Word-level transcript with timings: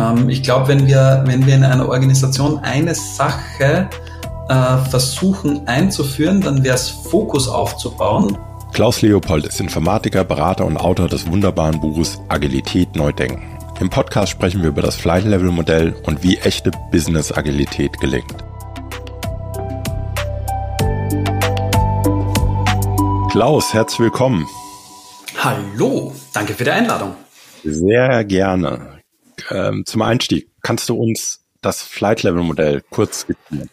Ähm, 0.00 0.28
ich 0.28 0.42
glaube, 0.42 0.68
wenn 0.68 0.86
wir, 0.86 1.22
wenn 1.26 1.46
wir 1.46 1.54
in 1.54 1.64
einer 1.64 1.88
Organisation 1.88 2.58
eine 2.58 2.94
Sache 2.94 3.88
äh, 4.48 4.76
versuchen 4.88 5.66
einzuführen, 5.66 6.40
dann 6.40 6.64
wäre 6.64 6.74
es 6.74 6.88
Fokus 6.88 7.48
aufzubauen. 7.48 8.38
Klaus 8.72 9.02
Leopold 9.02 9.46
ist 9.46 9.60
Informatiker, 9.60 10.24
Berater 10.24 10.64
und 10.64 10.76
Autor 10.76 11.08
des 11.08 11.26
wunderbaren 11.26 11.80
Buches 11.80 12.20
Agilität 12.28 12.94
neu 12.94 13.12
denken. 13.12 13.58
Im 13.80 13.90
Podcast 13.90 14.30
sprechen 14.30 14.62
wir 14.62 14.68
über 14.68 14.82
das 14.82 14.96
Flight 14.96 15.24
Level 15.24 15.50
Modell 15.50 15.94
und 16.04 16.22
wie 16.22 16.36
echte 16.38 16.70
Business 16.92 17.32
Agilität 17.32 17.98
gelingt. 18.00 18.36
Klaus, 23.30 23.72
herzlich 23.72 24.00
willkommen. 24.00 24.46
Hallo, 25.38 26.12
danke 26.32 26.52
für 26.52 26.64
die 26.64 26.70
Einladung. 26.70 27.14
Sehr 27.64 28.24
gerne 28.24 28.99
ähm, 29.50 29.84
zum 29.86 30.02
Einstieg, 30.02 30.48
kannst 30.62 30.88
du 30.88 30.96
uns 30.96 31.44
das 31.62 31.82
Flight 31.82 32.22
Level 32.22 32.42
Modell 32.42 32.82
kurz 32.90 33.20
skizzieren? 33.20 33.70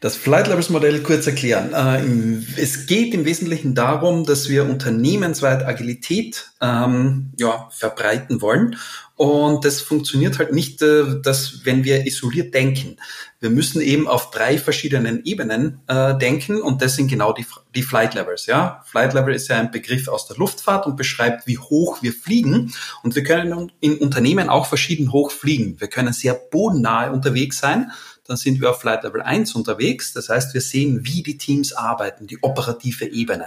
Das 0.00 0.16
Flight 0.16 0.48
Levels 0.48 0.70
Modell 0.70 1.00
kurz 1.02 1.26
erklären. 1.26 1.72
Äh, 1.72 2.60
es 2.60 2.86
geht 2.86 3.14
im 3.14 3.24
Wesentlichen 3.24 3.74
darum, 3.74 4.24
dass 4.24 4.48
wir 4.48 4.64
unternehmensweit 4.64 5.64
Agilität 5.64 6.50
ähm, 6.60 7.32
ja, 7.38 7.68
verbreiten 7.70 8.40
wollen. 8.40 8.76
Und 9.14 9.64
das 9.64 9.80
funktioniert 9.80 10.40
halt 10.40 10.52
nicht, 10.52 10.82
äh, 10.82 11.20
dass 11.22 11.64
wenn 11.64 11.84
wir 11.84 12.06
isoliert 12.06 12.54
denken. 12.54 12.96
Wir 13.38 13.50
müssen 13.50 13.80
eben 13.80 14.08
auf 14.08 14.30
drei 14.30 14.58
verschiedenen 14.58 15.24
Ebenen 15.24 15.80
äh, 15.86 16.16
denken 16.18 16.60
und 16.60 16.82
das 16.82 16.96
sind 16.96 17.08
genau 17.08 17.32
die, 17.32 17.46
die 17.74 17.82
Flight 17.82 18.14
Levels. 18.14 18.46
Ja? 18.46 18.82
Flight 18.86 19.14
Level 19.14 19.34
ist 19.34 19.48
ja 19.48 19.60
ein 19.60 19.70
Begriff 19.70 20.08
aus 20.08 20.26
der 20.26 20.36
Luftfahrt 20.38 20.86
und 20.86 20.96
beschreibt, 20.96 21.46
wie 21.46 21.58
hoch 21.58 22.02
wir 22.02 22.12
fliegen. 22.12 22.72
Und 23.02 23.14
wir 23.14 23.22
können 23.22 23.70
in 23.80 23.98
Unternehmen 23.98 24.48
auch 24.48 24.66
verschieden 24.66 25.12
hoch 25.12 25.30
fliegen. 25.30 25.80
Wir 25.80 25.88
können 25.88 26.12
sehr 26.12 26.34
bodennahe 26.34 27.12
unterwegs 27.12 27.58
sein 27.58 27.92
dann 28.24 28.36
sind 28.36 28.60
wir 28.60 28.70
auf 28.70 28.80
Flight 28.80 29.02
Level 29.04 29.22
1 29.22 29.54
unterwegs. 29.54 30.12
Das 30.12 30.28
heißt, 30.28 30.54
wir 30.54 30.60
sehen, 30.60 31.00
wie 31.04 31.22
die 31.22 31.38
Teams 31.38 31.72
arbeiten, 31.72 32.26
die 32.26 32.42
operative 32.42 33.06
Ebene. 33.06 33.46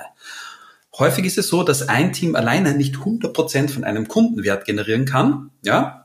Häufig 0.98 1.26
ist 1.26 1.38
es 1.38 1.50
so, 1.50 1.64
dass 1.64 1.90
ein 1.90 2.14
Team 2.14 2.36
alleine 2.36 2.73
nicht 2.73 2.96
100% 2.96 3.70
von 3.70 3.84
einem 3.84 4.08
Kundenwert 4.08 4.66
generieren 4.66 5.06
kann. 5.06 5.52
Ja, 5.62 6.05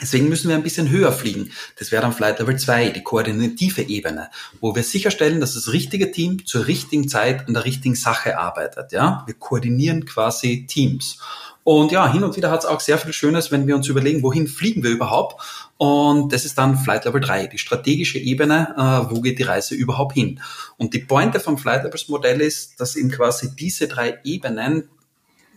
Deswegen 0.00 0.28
müssen 0.28 0.48
wir 0.48 0.56
ein 0.56 0.62
bisschen 0.62 0.88
höher 0.88 1.12
fliegen. 1.12 1.50
Das 1.78 1.92
wäre 1.92 2.02
dann 2.02 2.12
Flight 2.12 2.38
Level 2.38 2.58
2, 2.58 2.90
die 2.90 3.02
koordinative 3.02 3.82
Ebene, 3.82 4.30
wo 4.60 4.74
wir 4.74 4.82
sicherstellen, 4.82 5.40
dass 5.40 5.54
das 5.54 5.72
richtige 5.72 6.10
Team 6.10 6.46
zur 6.46 6.66
richtigen 6.66 7.08
Zeit 7.08 7.46
an 7.46 7.54
der 7.54 7.64
richtigen 7.64 7.94
Sache 7.94 8.38
arbeitet. 8.38 8.92
Ja, 8.92 9.24
wir 9.26 9.34
koordinieren 9.34 10.06
quasi 10.06 10.66
Teams. 10.66 11.18
Und 11.62 11.92
ja, 11.92 12.10
hin 12.10 12.24
und 12.24 12.36
wieder 12.36 12.50
hat 12.50 12.60
es 12.60 12.66
auch 12.66 12.80
sehr 12.80 12.96
viel 12.96 13.12
Schönes, 13.12 13.52
wenn 13.52 13.66
wir 13.66 13.76
uns 13.76 13.88
überlegen, 13.88 14.22
wohin 14.22 14.46
fliegen 14.46 14.82
wir 14.82 14.90
überhaupt. 14.90 15.70
Und 15.76 16.32
das 16.32 16.44
ist 16.44 16.56
dann 16.56 16.78
Flight 16.78 17.04
Level 17.04 17.20
3, 17.20 17.48
die 17.48 17.58
strategische 17.58 18.18
Ebene, 18.18 18.74
äh, 18.76 19.14
wo 19.14 19.20
geht 19.20 19.38
die 19.38 19.44
Reise 19.44 19.74
überhaupt 19.74 20.14
hin. 20.14 20.40
Und 20.78 20.94
die 20.94 21.00
Pointe 21.00 21.38
vom 21.38 21.58
Flight 21.58 21.84
Levels 21.84 22.08
Modell 22.08 22.40
ist, 22.40 22.80
dass 22.80 22.96
eben 22.96 23.10
quasi 23.10 23.54
diese 23.54 23.88
drei 23.88 24.18
Ebenen 24.24 24.88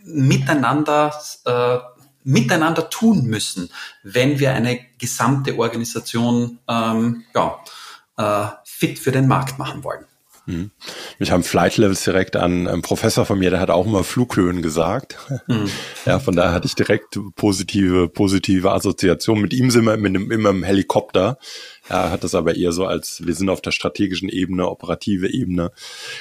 miteinander 0.06 1.14
äh, 1.46 1.78
miteinander 2.24 2.90
tun 2.90 3.26
müssen, 3.26 3.70
wenn 4.04 4.40
wir 4.40 4.54
eine 4.54 4.80
gesamte 4.98 5.58
Organisation 5.58 6.60
ähm, 6.68 7.24
ja, 7.34 7.60
äh, 8.18 8.48
fit 8.64 9.00
für 9.00 9.12
den 9.12 9.28
Markt 9.28 9.60
machen 9.60 9.84
wollen. 9.84 10.06
Mhm. 10.46 10.72
Mich 11.20 11.32
haben 11.32 11.44
Flight 11.44 11.78
Levels 11.78 12.04
direkt 12.04 12.36
an 12.36 12.68
ein 12.68 12.82
Professor 12.82 13.26
von 13.26 13.40
mir, 13.40 13.50
der 13.50 13.62
hat 13.62 13.70
auch 13.70 13.86
immer 13.86 14.04
Flughöhen 14.04 14.62
gesagt. 14.62 15.18
Mhm. 15.48 15.70
Ja, 16.06 16.20
von 16.20 16.36
daher 16.36 16.52
hatte 16.52 16.68
ich 16.68 16.76
direkt 16.76 17.18
positive, 17.38 18.10
positive 18.10 18.74
Assoziation. 18.74 19.40
Mit 19.40 19.54
ihm 19.54 19.72
sind 19.72 19.86
wir 19.86 19.96
mit 19.96 20.10
einem, 20.10 20.32
immer 20.32 20.50
im 20.50 20.64
Helikopter. 20.64 21.38
Er 21.88 22.12
hat 22.12 22.26
das 22.26 22.36
aber 22.36 22.58
eher 22.58 22.74
so 22.74 22.86
als, 22.86 23.26
wir 23.26 23.34
sind 23.34 23.50
auf 23.50 23.62
der 23.62 23.72
strategischen 23.72 24.28
Ebene, 24.28 24.68
operative 24.68 25.32
Ebene. 25.32 25.72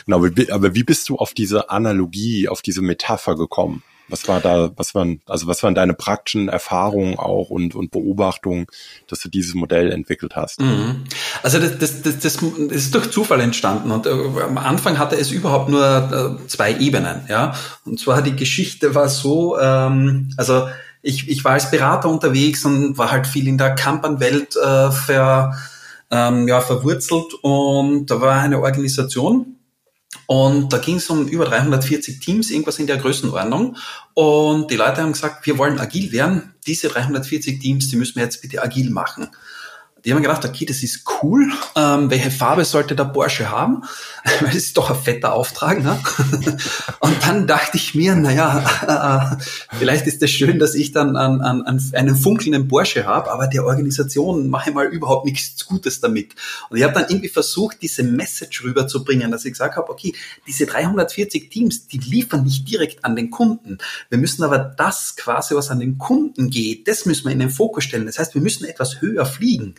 Genau, 0.07 0.19
aber 0.51 0.75
wie 0.77 0.85
bist 0.85 1.09
du 1.09 1.17
auf 1.17 1.35
diese 1.35 1.71
Analogie, 1.71 2.49
auf 2.49 2.63
diese 2.63 2.81
Metapher 2.81 3.35
gekommen? 3.35 3.83
Was 4.13 4.29
war 4.29 4.41
da, 4.41 4.71
was 4.77 4.95
waren, 4.95 5.21
also 5.27 5.47
was 5.47 5.63
waren 5.63 5.75
deine 5.75 5.95
praktischen 5.95 6.49
Erfahrungen 6.49 7.19
auch 7.19 7.49
und, 7.49 7.75
und 7.75 7.91
Beobachtungen, 7.91 8.67
dass 9.09 9.21
du 9.21 9.31
dieses 9.31 9.55
Modell 9.55 9.91
entwickelt 9.91 10.37
hast? 10.37 10.61
Mhm. 10.61 11.05
Also 11.43 11.59
das, 11.59 11.79
das, 11.79 12.03
das, 12.03 12.19
das 12.19 12.37
ist 12.37 12.95
durch 12.95 13.11
Zufall 13.11 13.41
entstanden 13.41 13.91
und 13.91 14.07
äh, 14.07 14.11
am 14.11 14.59
Anfang 14.59 14.99
hatte 14.99 15.17
es 15.17 15.31
überhaupt 15.31 15.71
nur 15.71 16.39
äh, 16.43 16.47
zwei 16.47 16.77
Ebenen, 16.79 17.23
ja. 17.29 17.55
Und 17.87 17.99
zwar 17.99 18.21
die 18.21 18.37
Geschichte 18.37 18.95
war 18.95 19.09
so, 19.09 19.59
ähm, 19.59 20.31
also 20.37 20.69
ich, 21.01 21.29
ich 21.29 21.45
war 21.45 21.53
als 21.53 21.71
Berater 21.71 22.09
unterwegs 22.09 22.65
und 22.67 22.99
war 22.99 23.11
halt 23.11 23.27
viel 23.27 23.49
in 23.49 23.59
der 23.59 23.75
Kampanwelt 23.75 24.57
äh, 24.57 24.91
ver, 24.91 25.57
ähm, 26.11 26.47
ja, 26.47 26.61
verwurzelt 26.61 27.33
und 27.41 28.07
da 28.11 28.21
war 28.21 28.41
eine 28.41 28.61
Organisation, 28.61 29.57
und 30.27 30.73
da 30.73 30.79
ging 30.79 30.97
es 30.97 31.09
um 31.11 31.27
über 31.27 31.45
340 31.45 32.21
Teams, 32.21 32.51
irgendwas 32.51 32.79
in 32.79 32.87
der 32.87 32.99
Größenordnung. 32.99 33.77
Und 34.15 34.71
die 34.71 34.77
Leute 34.77 35.03
haben 35.03 35.13
gesagt, 35.13 35.47
wir 35.47 35.59
wollen 35.59 35.79
agil 35.79 36.13
werden. 36.13 36.55
Diese 36.67 36.89
340 36.89 37.59
Teams, 37.59 37.89
die 37.89 37.97
müssen 37.97 38.17
wir 38.17 38.25
jetzt 38.25 38.43
bitte 38.43 38.63
agil 38.63 38.91
machen 38.91 39.29
die 40.05 40.13
haben 40.13 40.23
gedacht, 40.23 40.45
okay, 40.45 40.65
das 40.65 40.83
ist 40.83 41.05
cool. 41.23 41.51
Ähm, 41.77 42.11
welche 42.11 42.31
Farbe 42.31 42.65
sollte 42.65 42.97
der 42.97 43.05
Porsche 43.05 43.51
haben? 43.51 43.85
Weil 44.25 44.39
das 44.49 44.57
ist 44.57 44.77
doch 44.77 44.91
ein 44.91 44.97
fetter 44.97 45.33
Auftrag. 45.33 45.83
Ne? 45.83 45.99
Und 47.01 47.23
dann 47.23 47.47
dachte 47.47 47.77
ich 47.77 47.95
mir, 47.95 48.15
naja, 48.15 49.39
äh, 49.41 49.77
vielleicht 49.77 50.07
ist 50.07 50.15
es 50.15 50.21
das 50.21 50.31
schön, 50.31 50.59
dass 50.59 50.75
ich 50.75 50.93
dann 50.93 51.17
an, 51.17 51.41
an, 51.41 51.63
an 51.63 51.81
einen 51.93 52.17
funkelnden 52.17 52.69
Porsche 52.69 53.07
habe, 53.07 53.31
aber 53.31 53.47
der 53.47 53.65
Organisation 53.65 54.49
mache 54.49 54.71
ich 54.71 54.75
mal 54.75 54.87
überhaupt 54.87 55.25
nichts 55.25 55.67
Gutes 55.67 56.01
damit. 56.01 56.35
Und 56.69 56.79
ich 56.79 56.83
habe 56.83 56.95
dann 56.95 57.09
irgendwie 57.09 57.29
versucht, 57.29 57.79
diese 57.83 58.03
Message 58.03 58.65
rüberzubringen, 58.65 59.31
dass 59.31 59.45
ich 59.45 59.53
gesagt 59.53 59.77
habe, 59.77 59.89
okay, 59.89 60.15
diese 60.47 60.67
340 60.67 61.51
Teams, 61.51 61.87
die 61.87 61.99
liefern 61.99 62.43
nicht 62.43 62.69
direkt 62.69 63.05
an 63.05 63.15
den 63.15 63.31
Kunden. 63.31 63.79
Wir 64.09 64.19
müssen 64.19 64.43
aber 64.43 64.59
das 64.59 65.15
quasi, 65.17 65.55
was 65.55 65.71
an 65.71 65.81
den 65.81 65.99
Kunden 65.99 66.51
geht, 66.51 66.89
das 66.89 67.07
müssen 67.07 67.27
wir 67.27 67.33
in 67.33 67.39
den 67.39 67.51
Fokus 67.51 67.85
stellen. 67.85 68.07
Das 68.07 68.19
heißt, 68.19 68.35
wir 68.35 68.43
müssen 68.43 68.65
etwas 68.65 69.01
höher 69.01 69.27
fliegen. 69.27 69.75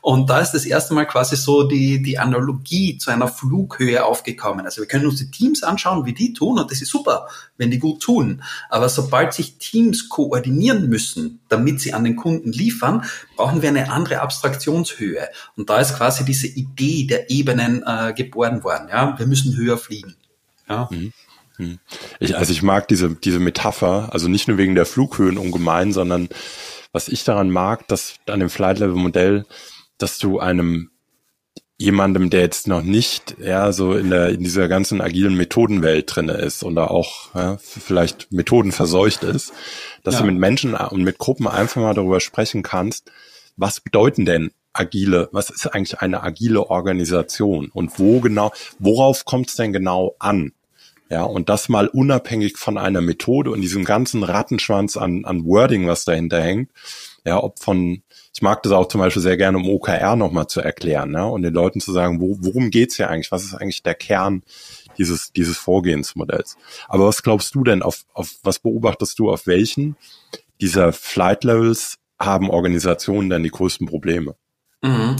Und 0.00 0.30
da 0.30 0.40
ist 0.40 0.52
das 0.52 0.66
erste 0.66 0.94
Mal 0.94 1.06
quasi 1.06 1.36
so 1.36 1.64
die, 1.64 2.02
die 2.02 2.18
Analogie 2.18 2.98
zu 2.98 3.10
einer 3.10 3.28
Flughöhe 3.28 4.04
aufgekommen. 4.04 4.64
Also 4.64 4.82
wir 4.82 4.88
können 4.88 5.06
uns 5.06 5.18
die 5.18 5.30
Teams 5.30 5.62
anschauen, 5.62 6.06
wie 6.06 6.12
die 6.12 6.32
tun, 6.32 6.58
und 6.58 6.70
das 6.70 6.82
ist 6.82 6.90
super, 6.90 7.28
wenn 7.56 7.70
die 7.70 7.78
gut 7.78 8.02
tun. 8.02 8.42
Aber 8.70 8.88
sobald 8.88 9.32
sich 9.32 9.58
Teams 9.58 10.08
koordinieren 10.08 10.88
müssen, 10.88 11.40
damit 11.48 11.80
sie 11.80 11.92
an 11.92 12.04
den 12.04 12.16
Kunden 12.16 12.52
liefern, 12.52 13.04
brauchen 13.36 13.62
wir 13.62 13.68
eine 13.68 13.90
andere 13.90 14.20
Abstraktionshöhe. 14.20 15.28
Und 15.56 15.70
da 15.70 15.80
ist 15.80 15.96
quasi 15.96 16.24
diese 16.24 16.46
Idee 16.46 17.06
der 17.06 17.30
Ebenen 17.30 17.82
äh, 17.86 18.12
geboren 18.14 18.64
worden. 18.64 18.88
Ja, 18.90 19.18
wir 19.18 19.26
müssen 19.26 19.56
höher 19.56 19.78
fliegen. 19.78 20.16
Ja. 20.68 20.88
Mhm. 20.90 21.12
mhm. 21.58 21.78
Ich, 22.20 22.36
also 22.36 22.52
ich 22.52 22.62
mag 22.62 22.88
diese, 22.88 23.14
diese 23.14 23.38
Metapher, 23.38 24.08
also 24.12 24.28
nicht 24.28 24.48
nur 24.48 24.58
wegen 24.58 24.74
der 24.74 24.86
Flughöhen 24.86 25.38
ungemein, 25.38 25.92
sondern 25.92 26.28
was 26.94 27.08
ich 27.08 27.24
daran 27.24 27.50
mag, 27.50 27.88
dass 27.88 28.14
an 28.26 28.40
dem 28.40 28.48
Flight 28.48 28.78
Level 28.78 28.94
Modell, 28.94 29.44
dass 29.98 30.18
du 30.18 30.38
einem 30.38 30.90
jemandem, 31.76 32.30
der 32.30 32.42
jetzt 32.42 32.68
noch 32.68 32.82
nicht 32.82 33.36
ja 33.40 33.72
so 33.72 33.94
in 33.94 34.10
der 34.10 34.28
in 34.28 34.44
dieser 34.44 34.68
ganzen 34.68 35.00
agilen 35.00 35.34
Methodenwelt 35.34 36.14
drinne 36.14 36.34
ist 36.34 36.62
und 36.62 36.76
da 36.76 36.86
auch 36.86 37.34
ja, 37.34 37.58
vielleicht 37.58 38.30
Methoden 38.30 38.70
verseucht 38.70 39.24
ist, 39.24 39.52
dass 40.04 40.14
ja. 40.14 40.20
du 40.20 40.26
mit 40.28 40.38
Menschen 40.38 40.74
und 40.74 41.02
mit 41.02 41.18
Gruppen 41.18 41.48
einfach 41.48 41.82
mal 41.82 41.94
darüber 41.94 42.20
sprechen 42.20 42.62
kannst, 42.62 43.10
was 43.56 43.80
bedeuten 43.80 44.24
denn 44.24 44.52
agile, 44.72 45.28
was 45.32 45.50
ist 45.50 45.66
eigentlich 45.66 45.98
eine 45.98 46.22
agile 46.22 46.70
Organisation 46.70 47.70
und 47.74 47.98
wo 47.98 48.20
genau, 48.20 48.52
worauf 48.78 49.24
kommt 49.24 49.48
es 49.48 49.56
denn 49.56 49.72
genau 49.72 50.14
an? 50.20 50.52
Ja, 51.10 51.22
und 51.24 51.48
das 51.48 51.68
mal 51.68 51.86
unabhängig 51.86 52.56
von 52.56 52.78
einer 52.78 53.00
Methode 53.00 53.50
und 53.50 53.60
diesem 53.60 53.84
ganzen 53.84 54.22
Rattenschwanz 54.22 54.96
an, 54.96 55.24
an 55.24 55.44
Wording, 55.44 55.86
was 55.86 56.04
dahinter 56.04 56.40
hängt. 56.40 56.70
Ja, 57.26 57.42
ob 57.42 57.58
von, 57.58 58.02
ich 58.34 58.42
mag 58.42 58.62
das 58.62 58.72
auch 58.72 58.88
zum 58.88 59.00
Beispiel 59.00 59.22
sehr 59.22 59.36
gerne, 59.36 59.58
um 59.58 59.68
OKR 59.68 60.16
nochmal 60.16 60.46
zu 60.46 60.60
erklären, 60.60 61.10
ne? 61.10 61.26
und 61.26 61.42
den 61.42 61.54
Leuten 61.54 61.80
zu 61.80 61.92
sagen, 61.92 62.20
wo, 62.20 62.38
worum 62.40 62.70
geht's 62.70 62.96
hier 62.96 63.10
eigentlich? 63.10 63.32
Was 63.32 63.44
ist 63.44 63.54
eigentlich 63.54 63.82
der 63.82 63.94
Kern 63.94 64.42
dieses, 64.98 65.32
dieses 65.32 65.56
Vorgehensmodells? 65.58 66.56
Aber 66.88 67.06
was 67.06 67.22
glaubst 67.22 67.54
du 67.54 67.64
denn, 67.64 67.82
auf, 67.82 68.04
auf 68.12 68.34
was 68.42 68.58
beobachtest 68.58 69.18
du, 69.18 69.30
auf 69.30 69.46
welchen 69.46 69.96
dieser 70.60 70.92
Flight 70.92 71.44
Levels 71.44 71.98
haben 72.18 72.50
Organisationen 72.50 73.30
denn 73.30 73.42
die 73.42 73.50
größten 73.50 73.86
Probleme? 73.86 74.36
Mhm. 74.82 75.16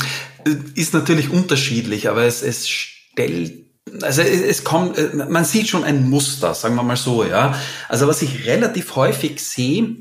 Ist 0.75 0.95
natürlich 0.95 1.31
unterschiedlich, 1.31 2.09
aber 2.09 2.25
es, 2.25 2.43
es 2.43 2.69
stellt 2.69 3.64
also 4.03 4.23
es 4.23 4.65
kommt, 4.65 4.99
äh, 4.99 5.11
man 5.29 5.45
sieht 5.45 5.69
schon 5.69 5.85
ein 5.85 6.09
Muster, 6.09 6.55
sagen 6.55 6.75
wir 6.75 6.83
mal 6.83 6.97
so, 6.97 7.25
ja. 7.25 7.55
Also 7.89 8.07
was 8.07 8.23
ich 8.23 8.47
relativ 8.47 8.97
häufig 8.97 9.45
sehe, 9.45 9.97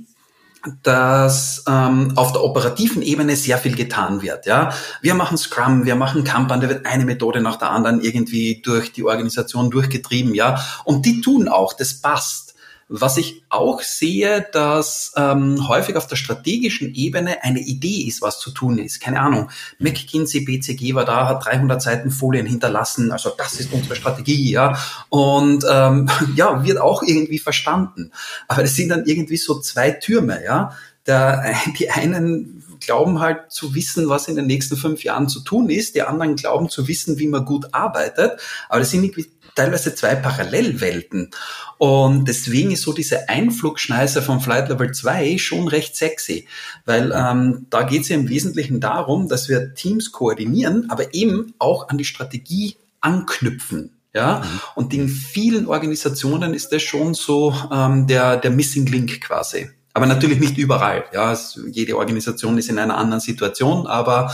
dass 0.81 1.63
ähm, 1.68 2.13
auf 2.15 2.31
der 2.31 2.44
operativen 2.44 3.01
Ebene 3.01 3.35
sehr 3.35 3.57
viel 3.57 3.75
getan 3.75 4.21
wird. 4.21 4.45
Ja, 4.45 4.71
wir 5.01 5.13
machen 5.13 5.38
Scrum, 5.38 5.85
wir 5.85 5.95
machen 5.95 6.24
Kanban, 6.24 6.62
da 6.62 6.69
wird 6.69 6.85
eine 6.85 7.03
Methode 7.03 7.41
nach 7.41 7.57
der 7.57 7.71
anderen 7.71 8.01
irgendwie 8.01 8.62
durch 8.62 8.94
die 8.94 9.03
Organisation 9.03 9.69
durchgetrieben. 9.69 10.33
Ja, 10.33 10.63
und 10.85 11.06
die 11.06 11.21
tun 11.21 11.50
auch, 11.50 11.74
das 11.74 11.95
passt. 11.95 12.43
Was 12.89 13.18
ich 13.18 13.44
auch 13.50 13.81
sehe, 13.81 14.45
dass 14.51 15.13
ähm, 15.15 15.68
häufig 15.68 15.95
auf 15.95 16.07
der 16.07 16.15
strategischen 16.15 16.94
Ebene 16.94 17.44
eine 17.44 17.59
Idee 17.59 18.01
ist, 18.07 18.21
was 18.21 18.39
zu 18.39 18.51
tun 18.51 18.77
ist. 18.77 19.00
Keine 19.00 19.21
Ahnung, 19.21 19.50
McKinsey, 19.80 20.41
BCG 20.41 20.94
war 20.94 21.06
da, 21.06 21.27
hat 21.27 21.45
300 21.45 21.81
Seiten 21.81 22.12
Folien 22.12 22.45
hinterlassen. 22.45 23.12
Also 23.12 23.31
das 23.38 23.59
ist 23.59 23.71
unsere 23.71 23.95
Strategie, 23.95 24.51
ja. 24.51 24.77
Und 25.09 25.65
ähm, 25.69 26.09
ja, 26.35 26.63
wird 26.63 26.80
auch 26.80 27.03
irgendwie 27.03 27.39
verstanden. 27.39 28.12
Aber 28.47 28.62
das 28.62 28.75
sind 28.75 28.89
dann 28.89 29.06
irgendwie 29.06 29.38
so 29.38 29.59
zwei 29.59 29.91
Türme, 29.91 30.44
ja. 30.44 30.75
Der, 31.07 31.56
die 31.80 31.89
einen 31.89 32.63
glauben 32.80 33.19
halt 33.19 33.51
zu 33.51 33.75
wissen, 33.75 34.09
was 34.09 34.27
in 34.27 34.35
den 34.35 34.47
nächsten 34.47 34.77
fünf 34.77 35.03
Jahren 35.03 35.30
zu 35.30 35.39
tun 35.39 35.69
ist. 35.69 35.95
Die 35.95 36.01
anderen 36.01 36.35
glauben 36.35 36.69
zu 36.69 36.88
wissen, 36.88 37.18
wie 37.18 37.27
man 37.27 37.45
gut 37.45 37.68
arbeitet. 37.74 38.39
Aber 38.69 38.80
das 38.80 38.91
sind 38.91 39.03
irgendwie 39.03 39.30
teilweise 39.55 39.95
zwei 39.95 40.15
Parallelwelten. 40.15 41.31
Und 41.77 42.27
deswegen 42.27 42.71
ist 42.71 42.83
so 42.83 42.94
diese 42.94 43.29
Einflugschneise 43.29 44.21
von 44.21 44.39
Flight 44.39 44.69
Level 44.69 44.91
2 44.91 45.38
schon 45.38 45.67
recht 45.67 45.95
sexy, 45.95 46.47
weil 46.85 47.11
ähm, 47.15 47.67
da 47.69 47.83
geht 47.83 48.03
es 48.03 48.09
ja 48.09 48.15
im 48.15 48.29
Wesentlichen 48.29 48.79
darum, 48.79 49.27
dass 49.27 49.50
wir 49.50 49.73
Teams 49.73 50.11
koordinieren, 50.11 50.89
aber 50.89 51.13
eben 51.13 51.53
auch 51.59 51.89
an 51.89 51.97
die 51.97 52.05
Strategie 52.05 52.77
anknüpfen. 53.01 53.91
Ja, 54.15 54.44
mhm. 54.45 54.59
und 54.75 54.94
in 54.94 55.09
vielen 55.09 55.65
Organisationen 55.65 56.53
ist 56.53 56.71
das 56.71 56.83
schon 56.83 57.15
so 57.15 57.51
ähm, 57.71 58.06
der, 58.06 58.38
der 58.38 58.51
Missing 58.51 58.85
Link 58.85 59.21
quasi. 59.21 59.71
Aber 59.95 60.06
natürlich 60.06 60.39
nicht 60.39 60.57
überall. 60.57 61.06
Ja, 61.13 61.31
es, 61.31 61.59
jede 61.71 61.97
Organisation 61.97 62.57
ist 62.59 62.69
in 62.69 62.77
einer 62.77 62.97
anderen 62.97 63.21
Situation, 63.21 63.88
aber 63.88 64.33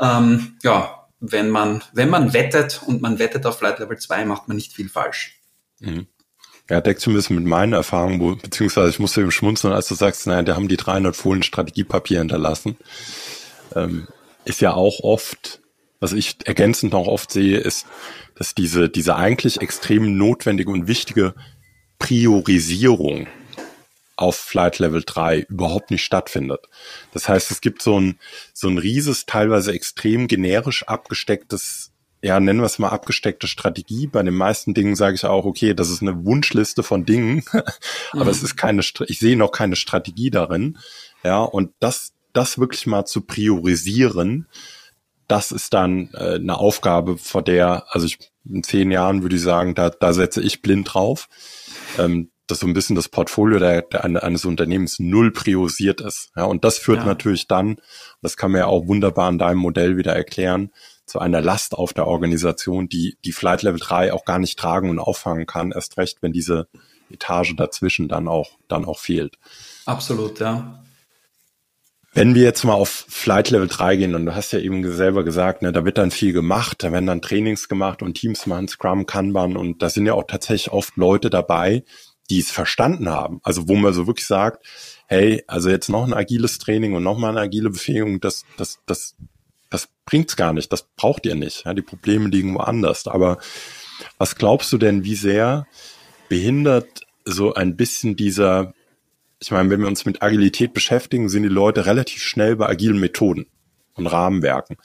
ähm, 0.00 0.56
ja, 0.62 0.97
wenn 1.20 1.50
man, 1.50 1.82
wenn 1.92 2.10
man 2.10 2.32
wettet 2.32 2.82
und 2.86 3.02
man 3.02 3.18
wettet 3.18 3.46
auf 3.46 3.58
Flight 3.58 3.78
Level 3.78 3.98
2, 3.98 4.24
macht 4.24 4.48
man 4.48 4.56
nicht 4.56 4.72
viel 4.72 4.88
falsch. 4.88 5.40
Mhm. 5.80 6.06
Ja, 6.70 6.80
deckt 6.80 7.00
sich 7.00 7.08
ein 7.08 7.14
bisschen 7.14 7.36
mit 7.36 7.46
meinen 7.46 7.72
Erfahrungen, 7.72 8.20
wo, 8.20 8.36
beziehungsweise 8.36 8.90
ich 8.90 8.98
musste 8.98 9.22
eben 9.22 9.30
schmunzeln, 9.30 9.72
als 9.72 9.88
du 9.88 9.94
sagst, 9.94 10.26
naja, 10.26 10.42
da 10.42 10.54
haben 10.54 10.68
die 10.68 10.76
300 10.76 11.16
Folien 11.16 11.42
Strategiepapier 11.42 12.18
hinterlassen. 12.18 12.76
Ähm, 13.74 14.06
ist 14.44 14.60
ja 14.60 14.74
auch 14.74 15.00
oft, 15.00 15.60
was 15.98 16.12
ich 16.12 16.36
ergänzend 16.44 16.92
noch 16.92 17.06
oft 17.06 17.32
sehe, 17.32 17.58
ist, 17.58 17.86
dass 18.34 18.54
diese, 18.54 18.88
diese 18.90 19.16
eigentlich 19.16 19.60
extrem 19.62 20.16
notwendige 20.18 20.70
und 20.70 20.86
wichtige 20.86 21.34
Priorisierung 21.98 23.26
auf 24.18 24.36
Flight 24.36 24.80
Level 24.80 25.02
3 25.06 25.46
überhaupt 25.48 25.92
nicht 25.92 26.04
stattfindet. 26.04 26.66
Das 27.12 27.28
heißt, 27.28 27.52
es 27.52 27.60
gibt 27.60 27.82
so 27.82 28.00
ein, 28.00 28.18
so 28.52 28.68
ein 28.68 28.76
rieses, 28.76 29.26
teilweise 29.26 29.72
extrem 29.72 30.26
generisch 30.26 30.82
abgestecktes, 30.82 31.92
ja, 32.20 32.40
nennen 32.40 32.58
wir 32.58 32.66
es 32.66 32.80
mal 32.80 32.88
abgesteckte 32.88 33.46
Strategie. 33.46 34.08
Bei 34.08 34.24
den 34.24 34.34
meisten 34.34 34.74
Dingen 34.74 34.96
sage 34.96 35.14
ich 35.14 35.24
auch, 35.24 35.44
okay, 35.44 35.72
das 35.72 35.88
ist 35.88 36.02
eine 36.02 36.24
Wunschliste 36.24 36.82
von 36.82 37.06
Dingen, 37.06 37.44
aber 38.12 38.24
mhm. 38.24 38.30
es 38.30 38.42
ist 38.42 38.56
keine, 38.56 38.82
ich 39.06 39.18
sehe 39.20 39.36
noch 39.36 39.52
keine 39.52 39.76
Strategie 39.76 40.30
darin. 40.30 40.78
Ja, 41.22 41.42
und 41.42 41.70
das, 41.78 42.12
das 42.32 42.58
wirklich 42.58 42.88
mal 42.88 43.04
zu 43.04 43.20
priorisieren, 43.20 44.48
das 45.28 45.52
ist 45.52 45.74
dann 45.74 46.10
äh, 46.14 46.34
eine 46.34 46.58
Aufgabe, 46.58 47.18
vor 47.18 47.42
der, 47.42 47.84
also 47.90 48.06
ich, 48.06 48.18
in 48.44 48.64
zehn 48.64 48.90
Jahren 48.90 49.22
würde 49.22 49.36
ich 49.36 49.42
sagen, 49.42 49.76
da, 49.76 49.90
da 49.90 50.12
setze 50.12 50.42
ich 50.42 50.60
blind 50.60 50.92
drauf. 50.92 51.28
Ähm, 51.98 52.30
dass 52.50 52.60
so 52.60 52.66
ein 52.66 52.74
bisschen 52.74 52.96
das 52.96 53.08
Portfolio 53.08 53.58
der, 53.58 53.82
der, 53.82 54.04
eines 54.04 54.44
Unternehmens 54.44 54.98
null 54.98 55.30
priorisiert 55.30 56.00
ist. 56.00 56.30
Ja, 56.36 56.44
und 56.44 56.64
das 56.64 56.78
führt 56.78 57.00
ja. 57.00 57.06
natürlich 57.06 57.46
dann, 57.46 57.76
das 58.22 58.36
kann 58.36 58.50
man 58.50 58.60
ja 58.60 58.66
auch 58.66 58.86
wunderbar 58.86 59.28
in 59.30 59.38
deinem 59.38 59.58
Modell 59.58 59.96
wieder 59.96 60.14
erklären, 60.14 60.70
zu 61.06 61.18
einer 61.18 61.40
Last 61.40 61.74
auf 61.74 61.92
der 61.92 62.06
Organisation, 62.06 62.88
die 62.88 63.16
die 63.24 63.32
Flight 63.32 63.62
Level 63.62 63.80
3 63.80 64.12
auch 64.12 64.24
gar 64.24 64.38
nicht 64.38 64.58
tragen 64.58 64.90
und 64.90 64.98
auffangen 64.98 65.46
kann, 65.46 65.72
erst 65.72 65.96
recht, 65.96 66.18
wenn 66.20 66.32
diese 66.32 66.68
Etage 67.10 67.56
dazwischen 67.56 68.08
dann 68.08 68.28
auch, 68.28 68.58
dann 68.68 68.84
auch 68.84 68.98
fehlt. 68.98 69.38
Absolut, 69.86 70.40
ja. 70.40 70.82
Wenn 72.14 72.34
wir 72.34 72.42
jetzt 72.42 72.64
mal 72.64 72.74
auf 72.74 73.06
Flight 73.08 73.50
Level 73.50 73.68
3 73.68 73.96
gehen, 73.96 74.14
und 74.14 74.26
du 74.26 74.34
hast 74.34 74.52
ja 74.52 74.58
eben 74.58 74.90
selber 74.92 75.24
gesagt, 75.24 75.62
ne, 75.62 75.72
da 75.72 75.84
wird 75.84 75.98
dann 75.98 76.10
viel 76.10 76.32
gemacht, 76.32 76.82
da 76.82 76.90
werden 76.90 77.06
dann 77.06 77.22
Trainings 77.22 77.68
gemacht 77.68 78.02
und 78.02 78.14
Teams 78.14 78.46
machen 78.46 78.66
Scrum, 78.66 79.06
Kanban 79.06 79.56
und 79.56 79.82
da 79.82 79.90
sind 79.90 80.06
ja 80.06 80.14
auch 80.14 80.24
tatsächlich 80.26 80.72
oft 80.72 80.96
Leute 80.96 81.30
dabei, 81.30 81.84
die 82.30 82.40
es 82.40 82.50
verstanden 82.50 83.08
haben. 83.08 83.40
Also 83.42 83.68
wo 83.68 83.74
man 83.74 83.92
so 83.92 84.06
wirklich 84.06 84.26
sagt, 84.26 84.64
hey, 85.06 85.42
also 85.46 85.70
jetzt 85.70 85.88
noch 85.88 86.06
ein 86.06 86.12
agiles 86.12 86.58
Training 86.58 86.94
und 86.94 87.02
noch 87.02 87.18
mal 87.18 87.30
eine 87.30 87.40
agile 87.40 87.70
Befähigung, 87.70 88.20
das, 88.20 88.44
das, 88.56 88.80
das, 88.86 89.16
das 89.70 89.88
bringt's 90.04 90.36
gar 90.36 90.52
nicht, 90.52 90.72
das 90.72 90.86
braucht 90.96 91.26
ihr 91.26 91.34
nicht. 91.34 91.64
Ja, 91.64 91.74
die 91.74 91.82
Probleme 91.82 92.28
liegen 92.28 92.54
woanders. 92.54 93.06
Aber 93.06 93.38
was 94.18 94.36
glaubst 94.36 94.72
du 94.72 94.78
denn, 94.78 95.04
wie 95.04 95.16
sehr 95.16 95.66
behindert 96.28 97.02
so 97.24 97.54
ein 97.54 97.76
bisschen 97.76 98.16
dieser, 98.16 98.74
ich 99.40 99.50
meine, 99.50 99.70
wenn 99.70 99.80
wir 99.80 99.88
uns 99.88 100.04
mit 100.04 100.22
Agilität 100.22 100.72
beschäftigen, 100.72 101.28
sind 101.28 101.42
die 101.42 101.48
Leute 101.48 101.86
relativ 101.86 102.22
schnell 102.22 102.56
bei 102.56 102.68
agilen 102.68 102.98
Methoden 102.98 103.46
und 103.94 104.06
Rahmenwerken. 104.06 104.76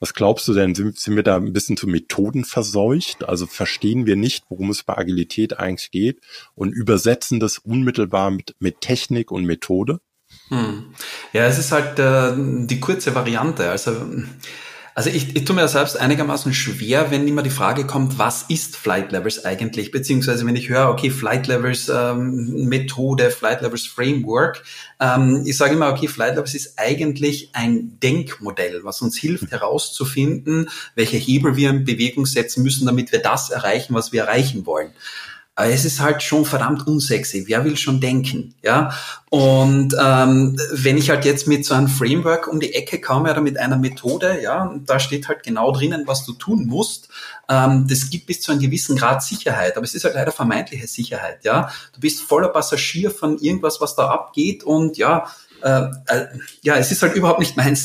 Was 0.00 0.14
glaubst 0.14 0.48
du 0.48 0.54
denn? 0.54 0.74
Sind, 0.74 0.98
sind 0.98 1.14
wir 1.14 1.22
da 1.22 1.36
ein 1.36 1.52
bisschen 1.52 1.76
zu 1.76 1.86
Methoden 1.86 2.44
verseucht? 2.44 3.28
Also 3.28 3.46
verstehen 3.46 4.06
wir 4.06 4.16
nicht, 4.16 4.44
worum 4.48 4.70
es 4.70 4.82
bei 4.82 4.96
Agilität 4.96 5.58
eigentlich 5.58 5.90
geht 5.90 6.20
und 6.54 6.72
übersetzen 6.72 7.38
das 7.38 7.58
unmittelbar 7.58 8.30
mit, 8.30 8.56
mit 8.58 8.80
Technik 8.80 9.30
und 9.30 9.44
Methode? 9.44 10.00
Hm. 10.48 10.94
Ja, 11.34 11.46
es 11.46 11.58
ist 11.58 11.70
halt 11.70 11.98
äh, 11.98 12.32
die 12.66 12.80
kurze 12.80 13.14
Variante. 13.14 13.70
Also 13.70 13.94
also 15.00 15.08
ich, 15.08 15.34
ich 15.34 15.46
tue 15.46 15.56
mir 15.56 15.66
selbst 15.66 15.96
einigermaßen 15.96 16.52
schwer, 16.52 17.10
wenn 17.10 17.26
immer 17.26 17.42
die 17.42 17.48
Frage 17.48 17.86
kommt, 17.86 18.18
was 18.18 18.42
ist 18.50 18.76
Flight 18.76 19.12
Levels 19.12 19.46
eigentlich? 19.46 19.92
Beziehungsweise 19.92 20.44
wenn 20.44 20.56
ich 20.56 20.68
höre, 20.68 20.90
okay, 20.90 21.08
Flight 21.08 21.46
Levels 21.46 21.88
ähm, 21.88 22.66
Methode, 22.68 23.30
Flight 23.30 23.62
Levels 23.62 23.86
Framework, 23.86 24.62
ähm, 25.00 25.44
ich 25.46 25.56
sage 25.56 25.72
immer, 25.72 25.88
okay, 25.88 26.06
Flight 26.06 26.34
Levels 26.34 26.54
ist 26.54 26.78
eigentlich 26.78 27.48
ein 27.54 27.98
Denkmodell, 28.02 28.84
was 28.84 29.00
uns 29.00 29.16
hilft 29.16 29.50
herauszufinden, 29.50 30.68
welche 30.94 31.16
Hebel 31.16 31.56
wir 31.56 31.70
in 31.70 31.86
Bewegung 31.86 32.26
setzen 32.26 32.62
müssen, 32.62 32.84
damit 32.84 33.10
wir 33.10 33.22
das 33.22 33.48
erreichen, 33.48 33.94
was 33.94 34.12
wir 34.12 34.24
erreichen 34.24 34.66
wollen. 34.66 34.90
Es 35.66 35.84
ist 35.84 36.00
halt 36.00 36.22
schon 36.22 36.44
verdammt 36.44 36.86
unsexy. 36.86 37.44
Wer 37.46 37.64
will 37.64 37.76
schon 37.76 38.00
denken? 38.00 38.54
Ja. 38.62 38.92
Und 39.30 39.94
ähm, 40.00 40.58
wenn 40.72 40.96
ich 40.96 41.10
halt 41.10 41.24
jetzt 41.24 41.46
mit 41.46 41.64
so 41.64 41.74
einem 41.74 41.88
Framework 41.88 42.48
um 42.48 42.60
die 42.60 42.74
Ecke 42.74 43.00
komme 43.00 43.30
oder 43.30 43.40
mit 43.40 43.58
einer 43.58 43.76
Methode, 43.76 44.40
ja, 44.42 44.74
da 44.84 44.98
steht 44.98 45.28
halt 45.28 45.42
genau 45.42 45.72
drinnen, 45.72 46.02
was 46.06 46.24
du 46.24 46.32
tun 46.32 46.66
musst. 46.66 47.08
Ähm, 47.48 47.86
das 47.88 48.10
gibt 48.10 48.26
bis 48.26 48.40
zu 48.40 48.52
einem 48.52 48.60
gewissen 48.60 48.96
Grad 48.96 49.22
Sicherheit, 49.22 49.76
aber 49.76 49.84
es 49.84 49.94
ist 49.94 50.04
halt 50.04 50.14
leider 50.14 50.32
vermeintliche 50.32 50.86
Sicherheit. 50.86 51.44
Ja, 51.44 51.70
du 51.94 52.00
bist 52.00 52.22
voller 52.22 52.48
Passagier 52.48 53.10
von 53.10 53.38
irgendwas, 53.38 53.80
was 53.80 53.94
da 53.94 54.08
abgeht 54.08 54.64
und 54.64 54.96
ja, 54.96 55.26
äh, 55.62 55.90
äh, 56.06 56.26
ja, 56.62 56.76
es 56.76 56.90
ist 56.90 57.02
halt 57.02 57.14
überhaupt 57.14 57.40
nicht 57.40 57.56
mein, 57.56 57.76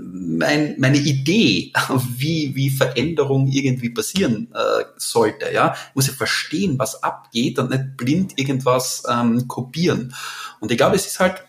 mein, 0.00 0.74
meine 0.78 0.98
Idee, 0.98 1.72
wie, 2.16 2.54
wie 2.54 2.70
Veränderung 2.70 3.48
irgendwie 3.48 3.90
passieren 3.90 4.48
äh, 4.54 4.84
sollte. 4.96 5.52
Ja, 5.52 5.74
ich 5.90 5.94
muss 5.94 6.06
ja 6.06 6.12
verstehen, 6.12 6.78
was 6.78 7.02
abgeht 7.02 7.58
und 7.58 7.70
nicht 7.70 7.96
blind 7.96 8.38
irgendwas 8.38 9.02
ähm, 9.08 9.48
kopieren. 9.48 10.14
Und 10.60 10.70
ich 10.70 10.76
glaube, 10.76 10.96
es 10.96 11.06
ist 11.06 11.20
halt, 11.20 11.44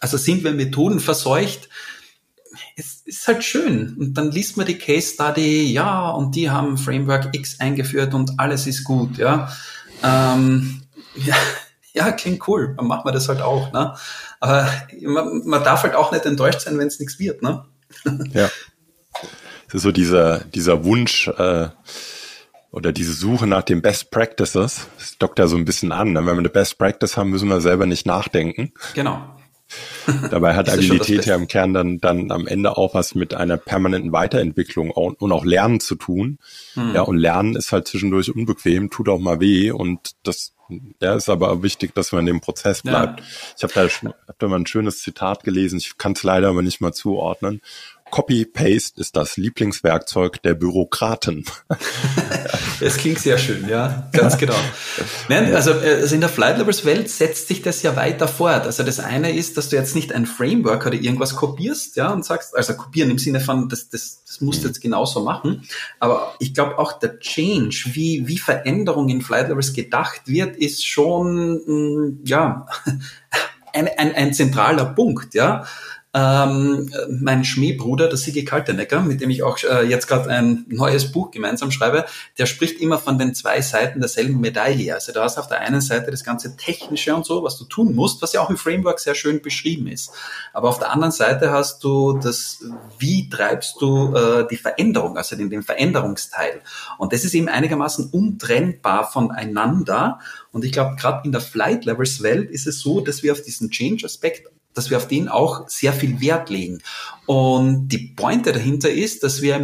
also 0.00 0.16
sind 0.16 0.44
wir 0.44 0.52
Methoden 0.52 1.00
verseucht, 1.00 1.68
es 2.76 3.02
ist 3.04 3.26
halt 3.26 3.44
schön. 3.44 3.96
Und 3.98 4.14
dann 4.14 4.30
liest 4.30 4.56
man 4.56 4.66
die 4.66 4.78
Case 4.78 5.14
Study, 5.14 5.72
ja, 5.72 6.10
und 6.10 6.34
die 6.34 6.50
haben 6.50 6.78
Framework 6.78 7.34
X 7.34 7.60
eingeführt 7.60 8.14
und 8.14 8.38
alles 8.38 8.66
ist 8.66 8.84
gut, 8.84 9.18
ja. 9.18 9.50
Ähm, 10.02 10.82
ja, 11.14 11.36
ja, 11.96 12.12
klingt 12.12 12.46
cool, 12.46 12.74
dann 12.76 12.86
machen 12.86 13.06
wir 13.06 13.12
das 13.12 13.28
halt 13.28 13.40
auch. 13.40 13.72
Ne? 13.72 13.94
Aber 14.38 14.68
man, 15.00 15.42
man 15.46 15.64
darf 15.64 15.82
halt 15.82 15.94
auch 15.94 16.12
nicht 16.12 16.26
enttäuscht 16.26 16.60
sein, 16.60 16.78
wenn 16.78 16.88
es 16.88 17.00
nichts 17.00 17.18
wird. 17.18 17.42
Ne? 17.42 17.64
Ja. 18.32 18.50
Es 19.68 19.74
ist 19.74 19.82
so 19.82 19.92
dieser, 19.92 20.40
dieser 20.40 20.84
Wunsch 20.84 21.28
äh, 21.28 21.68
oder 22.70 22.92
diese 22.92 23.14
Suche 23.14 23.46
nach 23.46 23.62
den 23.62 23.80
Best 23.80 24.10
Practices. 24.10 24.88
Das 24.98 25.16
dockt 25.18 25.38
ja 25.38 25.46
so 25.46 25.56
ein 25.56 25.64
bisschen 25.64 25.90
an. 25.90 26.12
Ne? 26.12 26.20
Wenn 26.20 26.34
wir 26.34 26.38
eine 26.38 26.50
Best 26.50 26.76
Practice 26.76 27.16
haben, 27.16 27.30
müssen 27.30 27.48
wir 27.48 27.62
selber 27.62 27.86
nicht 27.86 28.06
nachdenken. 28.06 28.72
Genau. 28.94 29.22
Dabei 30.30 30.54
hat 30.54 30.68
Agilität 30.68 31.24
ja 31.24 31.34
im 31.34 31.48
Kern 31.48 31.74
dann, 31.74 31.98
dann 31.98 32.30
am 32.30 32.46
Ende 32.46 32.76
auch 32.76 32.94
was 32.94 33.14
mit 33.14 33.34
einer 33.34 33.56
permanenten 33.56 34.12
Weiterentwicklung 34.12 34.90
und 34.90 35.32
auch 35.32 35.44
Lernen 35.44 35.80
zu 35.80 35.96
tun. 35.96 36.38
Hm. 36.74 36.94
Ja, 36.94 37.02
und 37.02 37.16
Lernen 37.16 37.56
ist 37.56 37.72
halt 37.72 37.88
zwischendurch 37.88 38.32
unbequem, 38.32 38.90
tut 38.90 39.08
auch 39.08 39.18
mal 39.18 39.40
weh 39.40 39.72
und 39.72 40.12
das 40.22 40.52
ja, 41.00 41.14
ist 41.14 41.28
aber 41.28 41.62
wichtig, 41.62 41.94
dass 41.94 42.12
man 42.12 42.20
in 42.20 42.26
dem 42.26 42.40
Prozess 42.40 42.82
bleibt. 42.82 43.20
Ja. 43.20 43.26
Ich 43.56 43.62
habe 43.62 43.72
da, 43.74 44.10
hab 44.28 44.38
da 44.38 44.48
mal 44.48 44.60
ein 44.60 44.66
schönes 44.66 45.00
Zitat 45.00 45.44
gelesen, 45.44 45.78
ich 45.78 45.98
kann 45.98 46.12
es 46.12 46.22
leider 46.22 46.48
aber 46.48 46.62
nicht 46.62 46.80
mal 46.80 46.92
zuordnen, 46.92 47.60
Copy-Paste 48.10 49.00
ist 49.00 49.16
das 49.16 49.36
Lieblingswerkzeug 49.36 50.40
der 50.42 50.54
Bürokraten. 50.54 51.44
Es 52.80 52.96
klingt 52.96 53.18
sehr 53.18 53.38
schön, 53.38 53.68
ja, 53.68 54.08
ganz 54.12 54.36
genau. 54.36 54.54
Nein, 55.28 55.54
also, 55.54 55.72
also 55.72 56.14
in 56.14 56.20
der 56.20 56.30
Flight 56.30 56.58
Levels 56.58 56.84
Welt 56.84 57.08
setzt 57.10 57.48
sich 57.48 57.62
das 57.62 57.82
ja 57.82 57.96
weiter 57.96 58.28
fort. 58.28 58.66
Also 58.66 58.82
das 58.82 59.00
eine 59.00 59.34
ist, 59.34 59.56
dass 59.56 59.68
du 59.68 59.76
jetzt 59.76 59.94
nicht 59.94 60.12
ein 60.12 60.26
Framework 60.26 60.86
oder 60.86 60.94
irgendwas 60.94 61.36
kopierst, 61.36 61.96
ja, 61.96 62.10
und 62.12 62.24
sagst, 62.24 62.56
also 62.56 62.74
kopieren 62.74 63.10
im 63.10 63.18
Sinne 63.18 63.40
von, 63.40 63.68
das, 63.68 63.88
das, 63.88 64.24
das 64.24 64.40
musst 64.40 64.62
du 64.62 64.68
jetzt 64.68 64.80
genauso 64.80 65.22
machen. 65.22 65.62
Aber 66.00 66.34
ich 66.38 66.54
glaube 66.54 66.78
auch 66.78 66.92
der 66.98 67.18
Change, 67.18 67.90
wie, 67.92 68.26
wie 68.26 68.38
Veränderung 68.38 69.08
in 69.08 69.22
Flight 69.22 69.48
Levels 69.48 69.72
gedacht 69.72 70.22
wird, 70.26 70.56
ist 70.56 70.86
schon, 70.86 71.60
mm, 71.66 72.20
ja, 72.24 72.66
ein, 73.72 73.88
ein, 73.96 74.14
ein 74.14 74.34
zentraler 74.34 74.86
Punkt, 74.86 75.34
ja 75.34 75.64
ähm, 76.16 76.90
mein 77.10 77.44
Schmähbruder, 77.44 78.08
der 78.08 78.16
Sigi 78.16 78.42
Kaltenecker, 78.44 79.02
mit 79.02 79.20
dem 79.20 79.28
ich 79.28 79.42
auch 79.42 79.62
äh, 79.62 79.82
jetzt 79.86 80.06
gerade 80.06 80.30
ein 80.30 80.64
neues 80.66 81.12
Buch 81.12 81.30
gemeinsam 81.30 81.70
schreibe, 81.70 82.06
der 82.38 82.46
spricht 82.46 82.80
immer 82.80 82.96
von 82.96 83.18
den 83.18 83.34
zwei 83.34 83.60
Seiten 83.60 84.00
derselben 84.00 84.40
Medaille. 84.40 84.94
Also 84.94 85.12
du 85.12 85.20
hast 85.20 85.36
auf 85.36 85.48
der 85.48 85.60
einen 85.60 85.82
Seite 85.82 86.10
das 86.10 86.24
ganze 86.24 86.56
Technische 86.56 87.14
und 87.14 87.26
so, 87.26 87.42
was 87.42 87.58
du 87.58 87.64
tun 87.64 87.94
musst, 87.94 88.22
was 88.22 88.32
ja 88.32 88.40
auch 88.40 88.48
im 88.48 88.56
Framework 88.56 88.98
sehr 88.98 89.14
schön 89.14 89.42
beschrieben 89.42 89.88
ist. 89.88 90.10
Aber 90.54 90.70
auf 90.70 90.78
der 90.78 90.90
anderen 90.90 91.12
Seite 91.12 91.50
hast 91.50 91.84
du 91.84 92.18
das, 92.18 92.64
wie 92.98 93.28
treibst 93.28 93.76
du 93.80 94.14
äh, 94.14 94.46
die 94.50 94.56
Veränderung, 94.56 95.18
also 95.18 95.36
den, 95.36 95.50
den 95.50 95.62
Veränderungsteil. 95.62 96.62
Und 96.96 97.12
das 97.12 97.24
ist 97.24 97.34
eben 97.34 97.48
einigermaßen 97.48 98.08
untrennbar 98.08 99.10
voneinander. 99.10 100.20
Und 100.50 100.64
ich 100.64 100.72
glaube, 100.72 100.96
gerade 100.96 101.26
in 101.26 101.32
der 101.32 101.42
Flight 101.42 101.84
Levels 101.84 102.22
Welt 102.22 102.50
ist 102.50 102.66
es 102.66 102.80
so, 102.80 103.02
dass 103.02 103.22
wir 103.22 103.32
auf 103.32 103.42
diesen 103.42 103.70
Change-Aspekt 103.70 104.48
dass 104.76 104.90
wir 104.90 104.98
auf 104.98 105.08
den 105.08 105.28
auch 105.28 105.68
sehr 105.68 105.92
viel 105.92 106.20
Wert 106.20 106.50
legen. 106.50 106.82
Und 107.24 107.88
die 107.88 108.12
Pointe 108.14 108.52
dahinter 108.52 108.90
ist, 108.90 109.22
dass 109.22 109.42
wir 109.42 109.58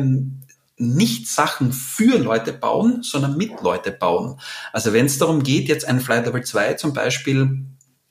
nicht 0.79 1.29
Sachen 1.29 1.73
für 1.73 2.19
Leute 2.19 2.53
bauen, 2.53 3.03
sondern 3.03 3.37
mit 3.37 3.61
Leute 3.61 3.93
bauen. 3.93 4.41
Also 4.73 4.93
wenn 4.93 5.07
es 5.07 5.19
darum 5.19 5.43
geht, 5.43 5.69
jetzt 5.69 5.87
ein 5.87 6.01
Flight 6.01 6.27
Level 6.27 6.43
2 6.43 6.75
zum 6.75 6.93
Beispiel 6.93 7.67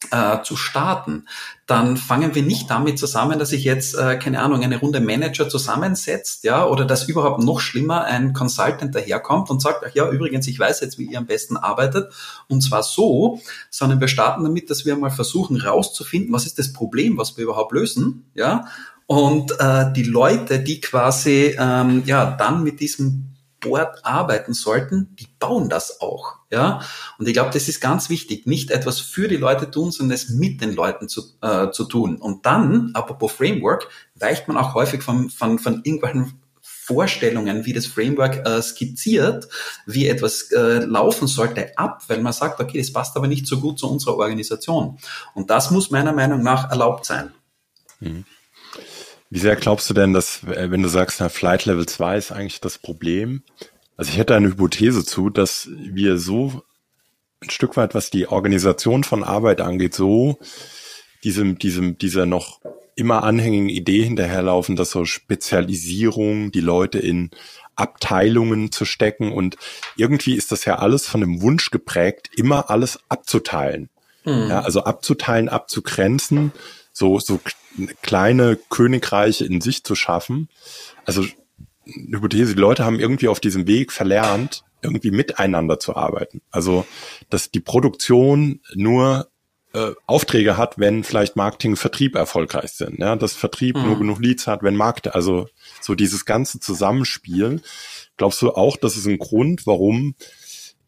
äh, 0.09 0.41
zu 0.41 0.55
starten, 0.55 1.27
dann 1.67 1.95
fangen 1.95 2.33
wir 2.33 2.41
nicht 2.41 2.69
damit 2.69 2.97
zusammen, 2.97 3.37
dass 3.37 3.51
ich 3.51 3.63
jetzt, 3.63 3.95
äh, 3.95 4.17
keine 4.17 4.41
Ahnung, 4.41 4.63
eine 4.63 4.79
Runde 4.79 4.99
Manager 4.99 5.47
zusammensetzt, 5.47 6.43
ja, 6.43 6.65
oder 6.65 6.85
dass 6.85 7.07
überhaupt 7.07 7.43
noch 7.43 7.59
schlimmer 7.59 8.05
ein 8.05 8.33
Consultant 8.33 8.95
daherkommt 8.95 9.49
und 9.49 9.61
sagt, 9.61 9.85
ach 9.87 9.93
ja, 9.93 10.09
übrigens, 10.09 10.47
ich 10.47 10.59
weiß 10.59 10.81
jetzt, 10.81 10.97
wie 10.97 11.05
ihr 11.05 11.19
am 11.19 11.27
besten 11.27 11.55
arbeitet, 11.55 12.11
und 12.47 12.61
zwar 12.61 12.83
so, 12.83 13.39
sondern 13.69 14.01
wir 14.01 14.07
starten 14.07 14.43
damit, 14.43 14.69
dass 14.69 14.85
wir 14.85 14.95
mal 14.95 15.11
versuchen 15.11 15.57
rauszufinden, 15.57 16.33
was 16.33 16.45
ist 16.45 16.57
das 16.57 16.73
Problem, 16.73 17.17
was 17.17 17.37
wir 17.37 17.43
überhaupt 17.43 17.71
lösen, 17.71 18.25
ja, 18.33 18.65
und 19.05 19.51
äh, 19.59 19.91
die 19.93 20.03
Leute, 20.03 20.59
die 20.59 20.79
quasi 20.79 21.55
ähm, 21.59 22.03
ja 22.05 22.31
dann 22.31 22.63
mit 22.63 22.79
diesem 22.79 23.30
Board 23.61 24.05
arbeiten 24.05 24.53
sollten, 24.53 25.15
die 25.17 25.27
bauen 25.39 25.69
das 25.69 26.01
auch. 26.01 26.35
Ja, 26.49 26.81
und 27.17 27.27
ich 27.27 27.33
glaube, 27.33 27.51
das 27.53 27.69
ist 27.69 27.79
ganz 27.79 28.09
wichtig, 28.09 28.45
nicht 28.45 28.71
etwas 28.71 28.99
für 28.99 29.29
die 29.29 29.37
Leute 29.37 29.71
tun, 29.71 29.91
sondern 29.91 30.15
es 30.15 30.29
mit 30.29 30.59
den 30.59 30.73
Leuten 30.73 31.07
zu, 31.07 31.23
äh, 31.41 31.71
zu 31.71 31.85
tun. 31.85 32.17
Und 32.17 32.45
dann, 32.45 32.91
apropos 32.93 33.31
Framework, 33.31 33.87
weicht 34.15 34.49
man 34.49 34.57
auch 34.57 34.73
häufig 34.73 35.01
von, 35.01 35.29
von, 35.29 35.59
von 35.59 35.75
irgendwelchen 35.83 36.41
Vorstellungen, 36.61 37.65
wie 37.65 37.71
das 37.71 37.87
Framework 37.87 38.45
äh, 38.45 38.61
skizziert, 38.61 39.47
wie 39.85 40.07
etwas 40.07 40.51
äh, 40.51 40.79
laufen 40.79 41.27
sollte, 41.27 41.77
ab, 41.77 42.03
weil 42.07 42.21
man 42.21 42.33
sagt, 42.33 42.59
okay, 42.59 42.79
das 42.79 42.91
passt 42.91 43.15
aber 43.15 43.27
nicht 43.27 43.47
so 43.47 43.61
gut 43.61 43.79
zu 43.79 43.89
unserer 43.89 44.17
Organisation. 44.17 44.97
Und 45.33 45.49
das 45.49 45.71
muss 45.71 45.91
meiner 45.91 46.11
Meinung 46.11 46.43
nach 46.43 46.69
erlaubt 46.69 47.05
sein. 47.05 47.31
Mhm. 48.01 48.25
Wie 49.31 49.39
sehr 49.39 49.55
glaubst 49.55 49.89
du 49.89 49.93
denn, 49.93 50.13
dass, 50.13 50.43
äh, 50.43 50.69
wenn 50.69 50.83
du 50.83 50.89
sagst, 50.89 51.21
na, 51.21 51.29
Flight 51.29 51.65
Level 51.65 51.85
2 51.87 52.17
ist 52.17 52.31
eigentlich 52.31 52.59
das 52.59 52.77
Problem? 52.77 53.43
Also 53.95 54.11
ich 54.11 54.17
hätte 54.17 54.35
eine 54.35 54.49
Hypothese 54.49 55.05
zu, 55.05 55.29
dass 55.29 55.69
wir 55.71 56.17
so 56.17 56.63
ein 57.41 57.49
Stück 57.49 57.77
weit, 57.77 57.95
was 57.95 58.09
die 58.09 58.27
Organisation 58.27 59.05
von 59.05 59.23
Arbeit 59.23 59.61
angeht, 59.61 59.95
so 59.95 60.37
diesem, 61.23 61.57
diesem, 61.57 61.97
dieser 61.97 62.25
noch 62.25 62.59
immer 62.95 63.23
anhängigen 63.23 63.69
Idee 63.69 64.03
hinterherlaufen, 64.03 64.75
dass 64.75 64.91
so 64.91 65.05
Spezialisierung, 65.05 66.51
die 66.51 66.59
Leute 66.59 66.99
in 66.99 67.31
Abteilungen 67.75 68.73
zu 68.73 68.83
stecken 68.83 69.31
und 69.31 69.55
irgendwie 69.95 70.35
ist 70.35 70.51
das 70.51 70.65
ja 70.65 70.79
alles 70.79 71.07
von 71.07 71.21
dem 71.21 71.41
Wunsch 71.41 71.71
geprägt, 71.71 72.29
immer 72.35 72.69
alles 72.69 72.99
abzuteilen. 73.07 73.89
Mhm. 74.25 74.49
Ja, 74.49 74.59
also 74.59 74.83
abzuteilen, 74.83 75.47
abzugrenzen, 75.47 76.51
so, 76.91 77.19
so 77.19 77.39
kleine 78.01 78.57
Königreiche 78.69 79.45
in 79.45 79.61
sich 79.61 79.83
zu 79.83 79.95
schaffen. 79.95 80.49
Also 81.05 81.25
Hypothese, 81.85 82.55
die 82.55 82.61
Leute 82.61 82.85
haben 82.85 82.99
irgendwie 82.99 83.27
auf 83.27 83.39
diesem 83.39 83.67
Weg 83.67 83.91
verlernt, 83.91 84.63
irgendwie 84.81 85.11
miteinander 85.11 85.79
zu 85.79 85.95
arbeiten. 85.95 86.41
Also, 86.51 86.85
dass 87.29 87.51
die 87.51 87.59
Produktion 87.59 88.61
nur 88.73 89.31
äh, 89.73 89.91
Aufträge 90.05 90.57
hat, 90.57 90.79
wenn 90.79 91.03
vielleicht 91.03 91.35
Marketing, 91.35 91.75
Vertrieb 91.75 92.15
erfolgreich 92.15 92.71
sind. 92.71 92.99
Ja, 92.99 93.15
dass 93.15 93.33
Vertrieb 93.33 93.77
mhm. 93.77 93.85
nur 93.85 93.97
genug 93.97 94.19
Leads 94.19 94.47
hat, 94.47 94.63
wenn 94.63 94.75
Markt, 94.75 95.13
also 95.15 95.47
so 95.79 95.95
dieses 95.95 96.25
ganze 96.25 96.59
Zusammenspiel. 96.59 97.61
Glaubst 98.17 98.41
du 98.41 98.51
auch, 98.51 98.77
das 98.77 98.97
ist 98.97 99.07
ein 99.07 99.17
Grund, 99.17 99.65
warum 99.65 100.15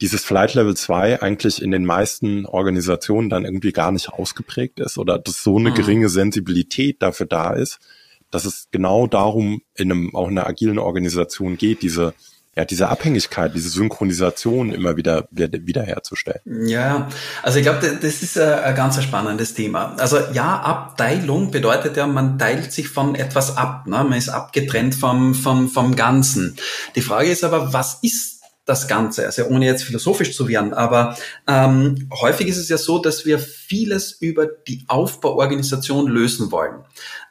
dieses 0.01 0.23
Flight 0.23 0.53
Level 0.53 0.75
2 0.75 1.21
eigentlich 1.21 1.61
in 1.61 1.71
den 1.71 1.85
meisten 1.85 2.45
Organisationen 2.45 3.29
dann 3.29 3.45
irgendwie 3.45 3.71
gar 3.71 3.91
nicht 3.91 4.09
ausgeprägt 4.09 4.79
ist 4.79 4.97
oder 4.97 5.19
dass 5.19 5.43
so 5.43 5.57
eine 5.57 5.71
mhm. 5.71 5.75
geringe 5.75 6.09
Sensibilität 6.09 7.01
dafür 7.01 7.25
da 7.25 7.53
ist, 7.53 7.79
dass 8.31 8.45
es 8.45 8.67
genau 8.71 9.07
darum 9.07 9.61
in 9.75 9.91
einem, 9.91 10.15
auch 10.15 10.27
in 10.27 10.37
einer 10.37 10.47
agilen 10.47 10.79
Organisation 10.79 11.57
geht, 11.57 11.81
diese 11.83 12.13
ja, 12.55 12.65
diese 12.65 12.87
Abhängigkeit, 12.89 13.55
diese 13.55 13.69
Synchronisation 13.69 14.71
immer 14.71 14.95
wieder 14.95 15.27
wiederherzustellen. 15.31 16.67
Ja, 16.67 17.09
also 17.41 17.57
ich 17.57 17.63
glaube, 17.63 17.97
das 17.99 18.21
ist 18.21 18.37
ein 18.37 18.75
ganz 18.75 19.01
spannendes 19.01 19.55
Thema. 19.55 19.95
Also 19.97 20.19
ja, 20.33 20.59
Abteilung 20.59 21.49
bedeutet 21.49 21.97
ja, 21.97 22.05
man 22.05 22.37
teilt 22.37 22.71
sich 22.71 22.89
von 22.89 23.15
etwas 23.15 23.57
ab. 23.57 23.87
Ne? 23.87 24.03
Man 24.03 24.13
ist 24.13 24.29
abgetrennt 24.29 24.93
vom, 24.93 25.33
vom, 25.33 25.67
vom 25.67 25.95
Ganzen. 25.95 26.55
Die 26.95 27.01
Frage 27.01 27.31
ist 27.31 27.43
aber, 27.43 27.73
was 27.73 27.97
ist 28.03 28.32
das 28.65 28.87
Ganze. 28.87 29.25
Also 29.25 29.45
ohne 29.45 29.65
jetzt 29.65 29.83
philosophisch 29.83 30.35
zu 30.35 30.47
werden, 30.47 30.73
aber 30.73 31.17
ähm, 31.47 32.09
häufig 32.21 32.47
ist 32.47 32.57
es 32.57 32.69
ja 32.69 32.77
so, 32.77 32.99
dass 32.99 33.25
wir 33.25 33.39
vieles 33.39 34.13
über 34.13 34.45
die 34.45 34.85
Aufbauorganisation 34.87 36.07
lösen 36.07 36.51
wollen. 36.51 36.83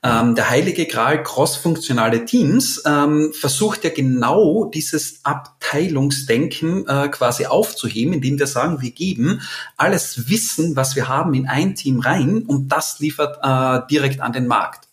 Ähm, 0.03 0.35
der 0.35 0.51
heilige 0.51 0.87
Gral 0.87 1.23
crossfunktionale 1.23 2.25
Teams 2.25 2.83
ähm, 2.85 3.33
versucht 3.33 3.85
ja 3.85 3.91
genau 3.91 4.67
dieses 4.67 5.21
Abteilungsdenken 5.25 6.87
äh, 6.87 7.09
quasi 7.09 7.47
aufzuheben, 7.47 8.13
indem 8.13 8.39
wir 8.39 8.47
sagen, 8.47 8.83
wir 8.83 8.91
geben 8.91 9.41
alles 9.77 10.29
Wissen, 10.29 10.77
was 10.77 10.97
wir 10.97 11.09
haben, 11.09 11.35
in 11.35 11.47
ein 11.47 11.75
Team 11.75 12.01
rein 12.01 12.43
und 12.43 12.69
das 12.69 12.99
liefert 12.99 13.39
äh, 13.43 13.87
direkt 13.91 14.21
an 14.21 14.33
den 14.33 14.47
Markt. 14.47 14.92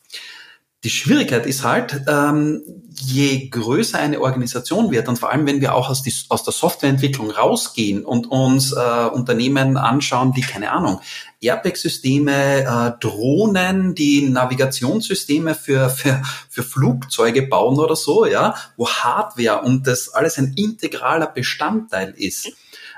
Die 0.85 0.89
Schwierigkeit 0.89 1.45
ist 1.45 1.65
halt, 1.65 2.03
ähm, 2.07 2.61
je 2.89 3.49
größer 3.49 3.99
eine 3.99 4.21
Organisation 4.21 4.91
wird 4.91 5.09
und 5.09 5.19
vor 5.19 5.29
allem, 5.29 5.45
wenn 5.45 5.59
wir 5.59 5.75
auch 5.75 5.89
aus, 5.89 6.03
die, 6.03 6.13
aus 6.29 6.43
der 6.43 6.53
Softwareentwicklung 6.53 7.31
rausgehen 7.31 8.05
und 8.05 8.27
uns 8.27 8.71
äh, 8.71 9.05
Unternehmen 9.11 9.75
anschauen, 9.75 10.31
die 10.31 10.41
keine 10.41 10.71
Ahnung, 10.71 11.01
Airbag-Systeme, 11.41 12.63
äh, 12.63 12.91
Drohnen, 13.01 13.93
die 13.93 14.29
Navigationssysteme 14.29 15.53
für, 15.53 15.89
für, 15.89 16.21
für 16.49 16.63
Flugzeuge 16.63 17.41
bauen 17.41 17.77
oder 17.77 17.97
so, 17.97 18.25
ja, 18.25 18.55
wo 18.77 18.87
Hardware 18.87 19.61
und 19.63 19.85
das 19.85 20.07
alles 20.07 20.37
ein 20.37 20.53
integraler 20.55 21.27
Bestandteil 21.27 22.13
ist. 22.15 22.53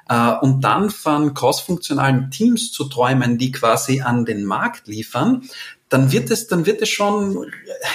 Äh, 0.09 0.33
und 0.41 0.61
dann 0.61 0.89
von 0.89 1.33
crossfunktionalen 1.33 2.31
Teams 2.31 2.71
zu 2.71 2.85
träumen, 2.85 3.37
die 3.37 3.51
quasi 3.51 4.01
an 4.01 4.25
den 4.25 4.45
Markt 4.45 4.87
liefern, 4.87 5.43
dann 5.91 6.13
wird 6.13 6.31
es, 6.31 6.47
dann 6.47 6.65
wird 6.65 6.81
es 6.81 6.89
schon, 6.89 7.51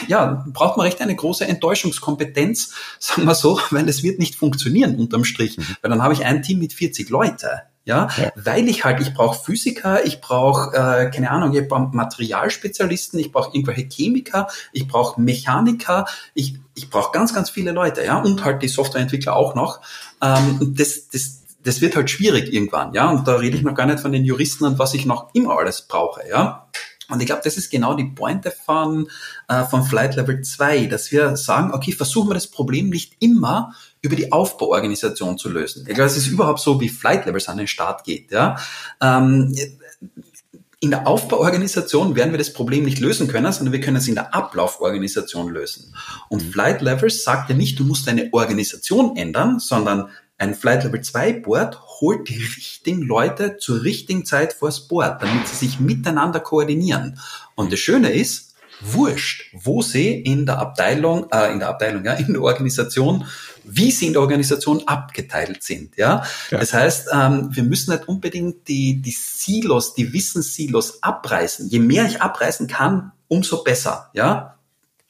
ja, 0.07 0.45
braucht 0.49 0.77
man 0.77 0.85
recht 0.85 1.01
eine 1.01 1.17
große 1.17 1.47
Enttäuschungskompetenz, 1.47 2.75
sagen 2.99 3.25
wir 3.25 3.35
so, 3.35 3.59
weil 3.71 3.89
es 3.89 4.03
wird 4.03 4.19
nicht 4.19 4.35
funktionieren 4.35 4.97
unterm 4.97 5.25
Strich. 5.25 5.57
Mhm. 5.57 5.77
Weil 5.81 5.91
dann 5.91 6.03
habe 6.03 6.13
ich 6.13 6.25
ein 6.25 6.43
Team 6.43 6.59
mit 6.59 6.73
40 6.73 7.09
Leute. 7.09 7.63
Ja, 7.87 8.09
ja. 8.21 8.33
weil 8.35 8.69
ich 8.69 8.85
halt, 8.85 9.01
ich 9.01 9.15
brauche 9.15 9.41
Physiker, 9.41 10.05
ich 10.05 10.21
brauche, 10.21 10.75
äh, 10.75 11.09
keine 11.09 11.31
Ahnung, 11.31 11.55
ich 11.55 11.69
brauche 11.69 11.95
Materialspezialisten, 11.95 13.21
ich 13.21 13.31
brauche 13.31 13.55
irgendwelche 13.55 13.89
Chemiker, 13.89 14.49
ich 14.73 14.89
brauche 14.89 15.21
Mechaniker, 15.21 16.05
ich, 16.35 16.59
ich 16.75 16.91
brauche 16.91 17.13
ganz, 17.13 17.33
ganz 17.33 17.49
viele 17.49 17.71
Leute, 17.71 18.05
ja, 18.05 18.19
und 18.19 18.45
halt 18.45 18.61
die 18.63 18.69
Softwareentwickler 18.69 19.37
auch 19.37 19.55
noch. 19.55 19.83
Ähm, 20.21 20.75
das, 20.77 21.09
das, 21.11 21.46
das 21.67 21.81
wird 21.81 21.97
halt 21.97 22.09
schwierig 22.11 22.53
irgendwann, 22.53 22.95
ja, 22.95 23.11
und 23.11 23.27
da 23.27 23.37
rede 23.37 23.57
ich 23.57 23.63
noch 23.63 23.75
gar 23.75 23.87
nicht 23.87 24.01
von 24.01 24.13
den 24.13 24.25
Juristen 24.25 24.65
und 24.65 24.79
was 24.79 24.95
ich 24.95 25.05
noch 25.05 25.35
immer 25.35 25.59
alles 25.59 25.83
brauche, 25.83 26.23
ja. 26.29 26.69
Und 27.09 27.21
ich 27.21 27.27
glaube, 27.27 27.43
das 27.45 27.57
ist 27.57 27.71
genau 27.71 27.95
die 27.95 28.05
Pointe 28.05 28.51
von, 28.51 29.09
äh, 29.49 29.65
von 29.65 29.85
Flight 29.85 30.17
Level 30.17 30.41
2, 30.41 30.87
dass 30.87 31.13
wir 31.13 31.37
sagen, 31.37 31.73
okay, 31.73 31.93
versuchen 31.93 32.31
wir 32.31 32.35
das 32.35 32.49
Problem 32.49 32.89
nicht 32.89 33.15
immer 33.21 33.75
über 34.01 34.17
die 34.17 34.33
Aufbauorganisation 34.33 35.39
zu 35.39 35.49
lösen. 35.49 35.87
Ich 35.89 35.95
glaube, 35.95 36.11
es 36.11 36.17
ist 36.17 36.27
überhaupt 36.27 36.59
so, 36.59 36.81
wie 36.81 36.89
Flight 36.89 37.27
Levels 37.27 37.49
an 37.49 37.59
den 37.59 37.69
Start 37.69 38.03
geht. 38.03 38.33
Ja? 38.33 38.57
Ähm, 39.01 39.55
in 40.81 40.91
der 40.91 41.07
Aufbauorganisation 41.07 42.17
werden 42.17 42.33
wir 42.33 42.39
das 42.39 42.53
Problem 42.53 42.85
nicht 42.85 42.99
lösen 42.99 43.29
können, 43.29 43.51
sondern 43.53 43.73
wir 43.73 43.81
können 43.81 43.97
es 43.97 44.09
in 44.09 44.15
der 44.15 44.35
Ablauforganisation 44.35 45.49
lösen. 45.49 45.95
Und 46.29 46.45
mhm. 46.45 46.53
Flight 46.53 46.83
Levels 46.83 47.25
sagt 47.25 47.49
ja 47.51 47.57
nicht, 47.57 47.79
du 47.79 47.85
musst 47.85 48.07
deine 48.07 48.29
Organisation 48.33 49.17
ändern, 49.17 49.59
sondern 49.59 50.11
ein 50.39 50.55
Flight 50.55 50.85
Level 50.85 51.01
2 51.01 51.41
Board 51.41 51.81
holt 52.01 52.29
die 52.29 52.39
richtigen 52.39 53.03
Leute 53.03 53.57
zur 53.57 53.83
richtigen 53.83 54.25
Zeit 54.25 54.53
vors 54.53 54.87
Board, 54.89 55.23
damit 55.23 55.49
sie 55.49 55.57
sich 55.57 55.81
miteinander 55.81 56.41
koordinieren. 56.41 57.19
Und 57.55 57.73
das 57.73 57.81
Schöne 57.81 58.13
ist, 58.13 58.55
wurscht, 58.81 59.51
wo 59.55 59.81
sie 59.81 60.21
in 60.21 60.45
der 60.45 60.59
Abteilung, 60.59 61.31
äh, 61.33 61.51
in 61.51 61.61
der 61.61 61.71
Abteilung, 61.71 62.05
ja, 62.05 62.13
in 62.15 62.35
der 62.35 62.43
Organisation 62.43 63.25
wie 63.67 63.91
sie 63.91 64.07
in 64.07 64.13
der 64.13 64.23
Organisation 64.23 64.83
abgeteilt 64.87 65.63
sind. 65.63 65.97
Ja, 65.97 66.25
ja. 66.51 66.59
das 66.59 66.73
heißt, 66.73 67.09
ähm, 67.13 67.49
wir 67.53 67.65
müssen 67.65 67.93
nicht 67.93 68.09
unbedingt 68.09 68.69
die 68.69 69.03
die 69.03 69.15
Silos, 69.17 69.95
die 69.95 70.13
Wissenssilos 70.13 71.03
abreißen. 71.03 71.69
Je 71.69 71.81
mehr 71.81 72.07
ich 72.07 72.23
abreißen 72.23 72.69
kann, 72.69 73.13
umso 73.29 73.65
besser. 73.65 74.11
Ja, 74.15 74.56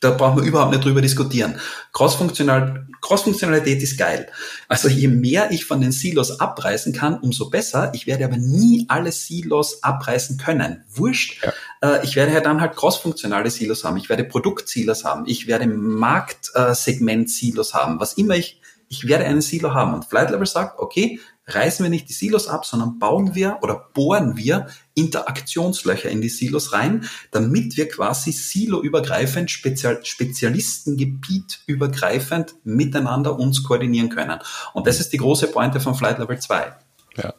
da 0.00 0.10
brauchen 0.10 0.42
wir 0.42 0.46
überhaupt 0.46 0.72
nicht 0.72 0.84
drüber 0.84 1.00
diskutieren. 1.00 1.58
Crossfunktional, 1.92 2.86
Crossfunktionalität 3.00 3.82
ist 3.82 3.96
geil. 3.96 4.28
Also 4.68 4.88
je 4.88 5.08
mehr 5.08 5.50
ich 5.52 5.64
von 5.64 5.80
den 5.80 5.92
Silos 5.92 6.38
abreißen 6.38 6.92
kann, 6.92 7.18
umso 7.20 7.48
besser. 7.48 7.92
Ich 7.94 8.06
werde 8.06 8.26
aber 8.26 8.36
nie 8.36 8.84
alle 8.88 9.10
Silos 9.10 9.82
abreißen 9.82 10.36
können. 10.36 10.84
Wurscht. 10.90 11.42
Ja. 11.42 11.54
Äh, 11.80 12.04
ich 12.04 12.14
werde 12.14 12.34
ja 12.34 12.40
dann 12.40 12.60
halt 12.60 12.76
crossfunktionale 12.76 13.50
Silos 13.50 13.84
haben. 13.84 13.96
Ich 13.96 14.10
werde 14.10 14.24
Produktsilos 14.24 15.04
haben. 15.04 15.24
Ich 15.26 15.46
werde 15.46 15.66
Marktsegment-Silos 15.66 17.72
haben. 17.72 17.98
Was 17.98 18.12
immer 18.14 18.36
ich, 18.36 18.60
ich 18.88 19.08
werde 19.08 19.24
einen 19.24 19.40
Silo 19.40 19.72
haben. 19.72 19.94
Und 19.94 20.04
Flight 20.04 20.30
Level 20.30 20.46
sagt, 20.46 20.78
okay, 20.78 21.20
reißen 21.46 21.84
wir 21.84 21.90
nicht 21.90 22.08
die 22.08 22.12
Silos 22.12 22.48
ab, 22.48 22.66
sondern 22.66 22.98
bauen 22.98 23.34
wir 23.34 23.58
oder 23.62 23.88
bohren 23.94 24.36
wir 24.36 24.66
Interaktionslöcher 24.94 26.08
in 26.08 26.20
die 26.20 26.28
Silos 26.28 26.72
rein, 26.72 27.08
damit 27.30 27.76
wir 27.76 27.88
quasi 27.88 28.32
siloübergreifend, 28.32 29.50
Spezial 29.50 30.04
Spezialistengebiet 30.04 31.60
übergreifend 31.66 32.56
miteinander 32.64 33.38
uns 33.38 33.62
koordinieren 33.62 34.08
können. 34.08 34.40
Und 34.72 34.86
das 34.86 35.00
ist 35.00 35.12
die 35.12 35.18
große 35.18 35.48
Pointe 35.48 35.80
von 35.80 35.94
Flight 35.94 36.18
Level 36.18 36.38
2. 36.38 36.74
Ja. 37.16 37.34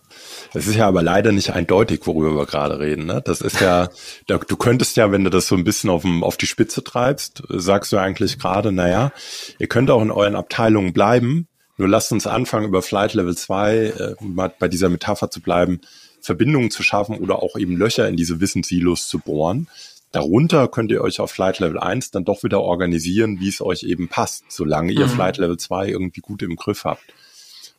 Das 0.53 0.65
ist 0.65 0.75
ja 0.75 0.87
aber 0.87 1.03
leider 1.03 1.31
nicht 1.31 1.51
eindeutig, 1.51 2.01
worüber 2.05 2.35
wir 2.35 2.45
gerade 2.45 2.79
reden. 2.79 3.05
Ne? 3.05 3.21
Das 3.23 3.41
ist 3.41 3.59
ja, 3.59 3.89
du 4.27 4.57
könntest 4.57 4.97
ja, 4.97 5.11
wenn 5.11 5.23
du 5.23 5.29
das 5.29 5.47
so 5.47 5.55
ein 5.55 5.63
bisschen 5.63 5.89
auf, 5.89 6.01
dem, 6.01 6.23
auf 6.23 6.37
die 6.37 6.47
Spitze 6.47 6.83
treibst, 6.83 7.43
sagst 7.49 7.91
du 7.91 7.97
eigentlich 7.97 8.39
gerade, 8.39 8.71
naja, 8.71 9.11
ihr 9.59 9.67
könnt 9.67 9.91
auch 9.91 10.01
in 10.01 10.11
euren 10.11 10.35
Abteilungen 10.35 10.93
bleiben, 10.93 11.47
nur 11.77 11.87
lasst 11.87 12.11
uns 12.11 12.27
anfangen, 12.27 12.67
über 12.67 12.81
Flight 12.81 13.13
Level 13.13 13.35
2 13.35 13.75
äh, 13.75 14.15
mal 14.19 14.51
bei 14.57 14.67
dieser 14.67 14.89
Metapher 14.89 15.29
zu 15.29 15.41
bleiben, 15.41 15.81
Verbindungen 16.21 16.71
zu 16.71 16.83
schaffen 16.83 17.19
oder 17.19 17.41
auch 17.41 17.55
eben 17.55 17.77
Löcher 17.77 18.07
in 18.07 18.17
diese 18.17 18.41
Wissenssilos 18.41 19.07
zu 19.07 19.19
bohren. 19.19 19.67
Darunter 20.11 20.67
könnt 20.67 20.91
ihr 20.91 21.01
euch 21.01 21.19
auf 21.19 21.31
Flight 21.31 21.59
Level 21.59 21.79
1 21.79 22.11
dann 22.11 22.25
doch 22.25 22.43
wieder 22.43 22.61
organisieren, 22.61 23.39
wie 23.39 23.49
es 23.49 23.61
euch 23.61 23.83
eben 23.83 24.07
passt, 24.07 24.45
solange 24.49 24.91
ihr 24.91 25.05
mhm. 25.05 25.11
Flight 25.11 25.37
Level 25.37 25.57
2 25.57 25.89
irgendwie 25.89 26.21
gut 26.21 26.41
im 26.41 26.55
Griff 26.55 26.85
habt. 26.85 27.03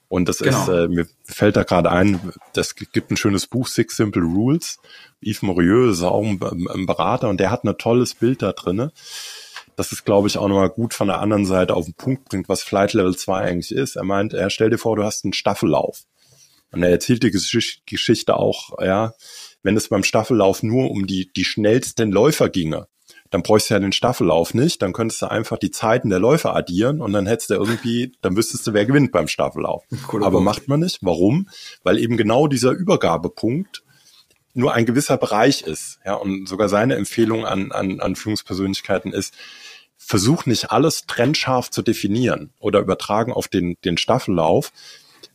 Und 0.09 0.29
das 0.29 0.39
genau. 0.39 0.63
ist, 0.63 0.69
äh, 0.69 0.89
mir 0.89 1.07
fällt 1.25 1.57
da 1.57 1.65
gerade 1.65 1.91
ein, 1.91 2.33
das 2.55 2.75
gibt 2.77 3.11
ein 3.11 3.17
schönes 3.17 3.47
Buch, 3.47 3.67
Six 3.67 3.97
Simple 3.97 4.23
Rules. 4.23 4.79
Yves 5.21 5.43
Morieux 5.43 5.93
ist 5.93 6.03
auch 6.03 6.23
ein, 6.23 6.41
ein 6.41 6.87
Berater 6.87 7.29
und 7.29 7.41
der 7.41 7.51
hat 7.51 7.65
ein 7.65 7.77
tolles 7.77 8.15
Bild 8.15 8.41
da 8.41 8.53
drinne 8.53 8.93
das 9.79 9.93
ist, 9.93 10.05
glaube 10.05 10.27
ich, 10.27 10.37
auch 10.37 10.49
nochmal 10.49 10.71
gut 10.71 10.93
von 10.93 11.07
der 11.07 11.21
anderen 11.21 11.47
Seite 11.47 11.77
auf 11.77 11.85
den 11.85 11.95
Punkt 11.95 12.25
bringt, 12.25 12.49
was 12.49 12.65
Flight 12.65 12.95
Level 12.95 13.17
2 13.17 13.39
eigentlich 13.39 13.71
ist. 13.71 13.95
Er 13.95 14.03
meint, 14.03 14.35
er 14.35 14.51
stell 14.51 14.71
dir 14.71 14.79
vor, 14.79 14.97
du 14.97 15.05
hast 15.05 15.25
einen 15.25 15.33
Staffellauf. 15.33 16.03
Und 16.73 16.83
er 16.83 16.91
erzählt 16.91 17.23
die 17.23 17.31
Geschichte 17.31 18.37
auch, 18.37 18.71
ja, 18.83 19.13
wenn 19.63 19.77
es 19.77 19.89
beim 19.89 20.03
Staffellauf 20.03 20.65
nur 20.65 20.91
um 20.91 21.07
die, 21.07 21.31
die 21.33 21.45
schnellsten 21.45 22.11
Läufer 22.11 22.49
ginge, 22.49 22.89
dann 23.31 23.45
bräuchst 23.45 23.71
du 23.71 23.75
ja 23.75 23.81
den 23.81 23.93
Staffellauf 23.93 24.53
nicht, 24.53 24.83
dann 24.83 24.93
könntest 24.93 25.23
du 25.23 25.31
einfach 25.31 25.59
die 25.59 25.71
Zeiten 25.71 26.11
der 26.11 26.19
Läufer 26.19 26.57
addieren 26.57 27.01
und 27.01 27.13
dann 27.13 27.27
hättest 27.27 27.51
du 27.51 27.55
irgendwie, 27.55 28.11
dann 28.21 28.37
wüsstest 28.37 28.67
du, 28.67 28.73
wer 28.73 28.85
gewinnt 28.85 29.13
beim 29.13 29.29
Staffellauf. 29.29 29.85
Cool, 30.13 30.25
Aber 30.25 30.41
macht 30.41 30.67
man 30.67 30.81
nicht. 30.81 30.99
Warum? 31.03 31.49
Weil 31.85 31.99
eben 31.99 32.17
genau 32.17 32.49
dieser 32.49 32.73
Übergabepunkt 32.73 33.85
nur 34.55 34.75
ein 34.75 34.87
gewisser 34.87 35.19
Bereich 35.19 35.63
ist. 35.63 36.01
Ja, 36.05 36.15
und 36.15 36.49
sogar 36.49 36.69
seine 36.69 36.97
Empfehlung 36.97 37.47
an, 37.47 37.71
an, 37.71 38.01
an 38.01 38.17
Führungspersönlichkeiten 38.17 39.13
ist, 39.13 39.35
versuch 40.09 40.47
nicht 40.47 40.73
alles 40.73 41.05
trennscharf 41.05 41.71
zu 41.71 41.83
definieren 41.83 42.51
oder 42.61 42.81
übertragen 42.81 43.31
auf 43.31 43.47
den, 43.47 43.77
den 43.85 43.99
Staffellauf. 43.99 44.73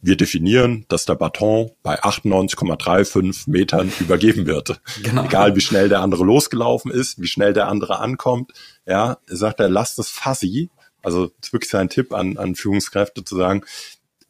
Wir 0.01 0.17
definieren, 0.17 0.85
dass 0.87 1.05
der 1.05 1.13
Baton 1.13 1.69
bei 1.83 2.01
98,35 2.01 3.51
Metern 3.51 3.91
übergeben 3.99 4.47
wird. 4.47 4.81
Genau. 5.03 5.25
Egal 5.25 5.55
wie 5.55 5.61
schnell 5.61 5.89
der 5.89 6.01
andere 6.01 6.23
losgelaufen 6.23 6.89
ist, 6.89 7.21
wie 7.21 7.27
schnell 7.27 7.53
der 7.53 7.67
andere 7.67 7.99
ankommt. 7.99 8.51
Ja, 8.87 9.19
sagt 9.27 9.59
er, 9.59 9.69
lasst 9.69 9.99
es 9.99 10.09
fuzzy. 10.09 10.71
Also 11.03 11.27
das 11.27 11.49
ist 11.49 11.53
wirklich 11.53 11.69
sein 11.69 11.89
Tipp 11.89 12.11
an, 12.11 12.37
an 12.37 12.55
Führungskräfte 12.55 13.23
zu 13.23 13.35
sagen, 13.35 13.61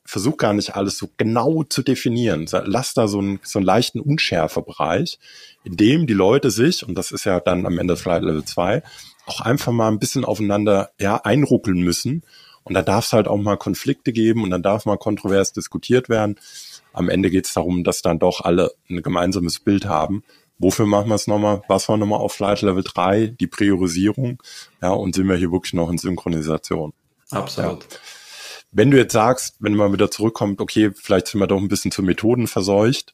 versuch 0.04 0.36
gar 0.36 0.52
nicht 0.52 0.76
alles 0.76 0.98
so 0.98 1.10
genau 1.15 1.63
zu 1.63 1.84
definieren. 1.84 2.48
Lass 2.65 2.94
da 2.94 3.08
so 3.08 3.20
einen, 3.20 3.39
so 3.44 3.60
einen 3.60 3.65
leichten 3.65 4.02
Unschärfebereich, 4.02 5.20
in 5.63 5.78
dem 5.78 6.06
die 6.06 6.13
Leute 6.13 6.52
sich, 6.52 6.86
und 6.86 6.96
das 6.96 7.13
ist 7.13 7.24
ja 7.24 7.39
dann 7.39 7.65
am 7.65 7.80
Ende 7.80 7.96
Flight 7.96 8.24
Level 8.24 8.44
2, 8.44 8.84
auch 9.26 9.42
einfach 9.42 9.72
mal 9.72 9.90
ein 9.90 10.00
bisschen 10.00 10.26
aufeinander 10.26 10.92
ja, 11.00 11.18
einruckeln 11.18 11.82
müssen. 11.82 12.24
Und 12.64 12.76
da 12.76 12.82
darf 12.82 13.06
es 13.06 13.14
halt 13.14 13.28
auch 13.28 13.38
mal 13.38 13.58
Konflikte 13.58 14.14
geben 14.14 14.44
und 14.44 14.50
dann 14.50 14.64
darf 14.64 14.86
mal 14.86 14.98
kontrovers 14.98 15.52
diskutiert 15.52 16.10
werden. 16.10 16.40
Am 16.94 17.10
Ende 17.10 17.30
geht 17.30 17.46
es 17.46 17.54
darum, 17.54 17.84
dass 17.84 18.02
dann 18.02 18.20
doch 18.20 18.42
alle 18.42 18.72
ein 18.90 19.02
gemeinsames 19.02 19.60
Bild 19.60 19.86
haben. 19.86 20.24
Wofür 20.60 20.86
machen 20.86 21.10
wir 21.10 21.16
es 21.16 21.28
nochmal? 21.28 21.62
Was 21.68 21.90
war 21.90 21.98
nochmal 21.98 22.20
auf 22.20 22.34
Flight 22.34 22.62
Level 22.62 22.84
3? 22.84 23.28
Die 23.28 23.48
Priorisierung. 23.48 24.42
Ja, 24.82 24.92
und 24.92 25.16
sind 25.16 25.28
wir 25.28 25.36
hier 25.36 25.52
wirklich 25.52 25.74
noch 25.74 25.90
in 25.90 25.98
Synchronisation. 25.98 26.94
Absolut. 27.32 27.84
Ja. 27.84 27.98
Wenn 28.72 28.92
du 28.92 28.98
jetzt 28.98 29.14
sagst, 29.14 29.58
wenn 29.60 29.76
man 29.76 29.92
wieder 29.92 30.10
zurückkommt, 30.10 30.62
okay, 30.62 30.92
vielleicht 30.96 31.28
sind 31.28 31.40
wir 31.40 31.48
doch 31.48 31.60
ein 31.60 31.68
bisschen 31.68 31.92
zu 31.92 32.02
Methoden 32.02 32.48
verseucht. 32.48 33.14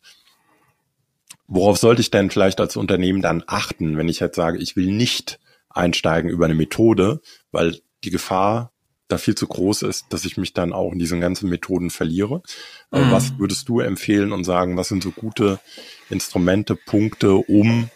Worauf 1.48 1.78
sollte 1.78 2.02
ich 2.02 2.12
denn 2.12 2.30
vielleicht 2.30 2.60
als 2.60 2.78
Unternehmen 2.78 3.22
dann 3.22 3.44
achten, 3.48 3.98
wenn 3.98 4.08
ich 4.08 4.20
jetzt 4.20 4.36
sage, 4.36 4.60
ich 4.60 4.76
will 4.76 4.92
nicht 4.92 5.40
einsteigen 5.80 6.30
über 6.30 6.46
eine 6.46 6.56
Methode, 6.56 7.22
weil 7.52 7.80
die 8.04 8.12
Gefahr 8.12 8.72
da 9.08 9.18
viel 9.18 9.36
zu 9.36 9.48
groß 9.48 9.82
ist, 9.82 10.06
dass 10.10 10.24
ich 10.24 10.38
mich 10.38 10.54
dann 10.54 10.72
auch 10.72 10.94
in 10.94 11.00
diesen 11.00 11.20
ganzen 11.20 11.50
Methoden 11.50 11.90
verliere. 11.90 12.44
Mhm. 12.92 13.12
Was 13.12 13.40
würdest 13.40 13.68
du 13.68 13.80
empfehlen 13.80 14.32
und 14.32 14.44
sagen, 14.44 14.78
was 14.78 14.88
sind 14.88 15.02
so 15.02 15.12
gute 15.12 15.60
Instrumente, 16.10 16.76
Punkte, 16.76 17.34
um 17.34 17.90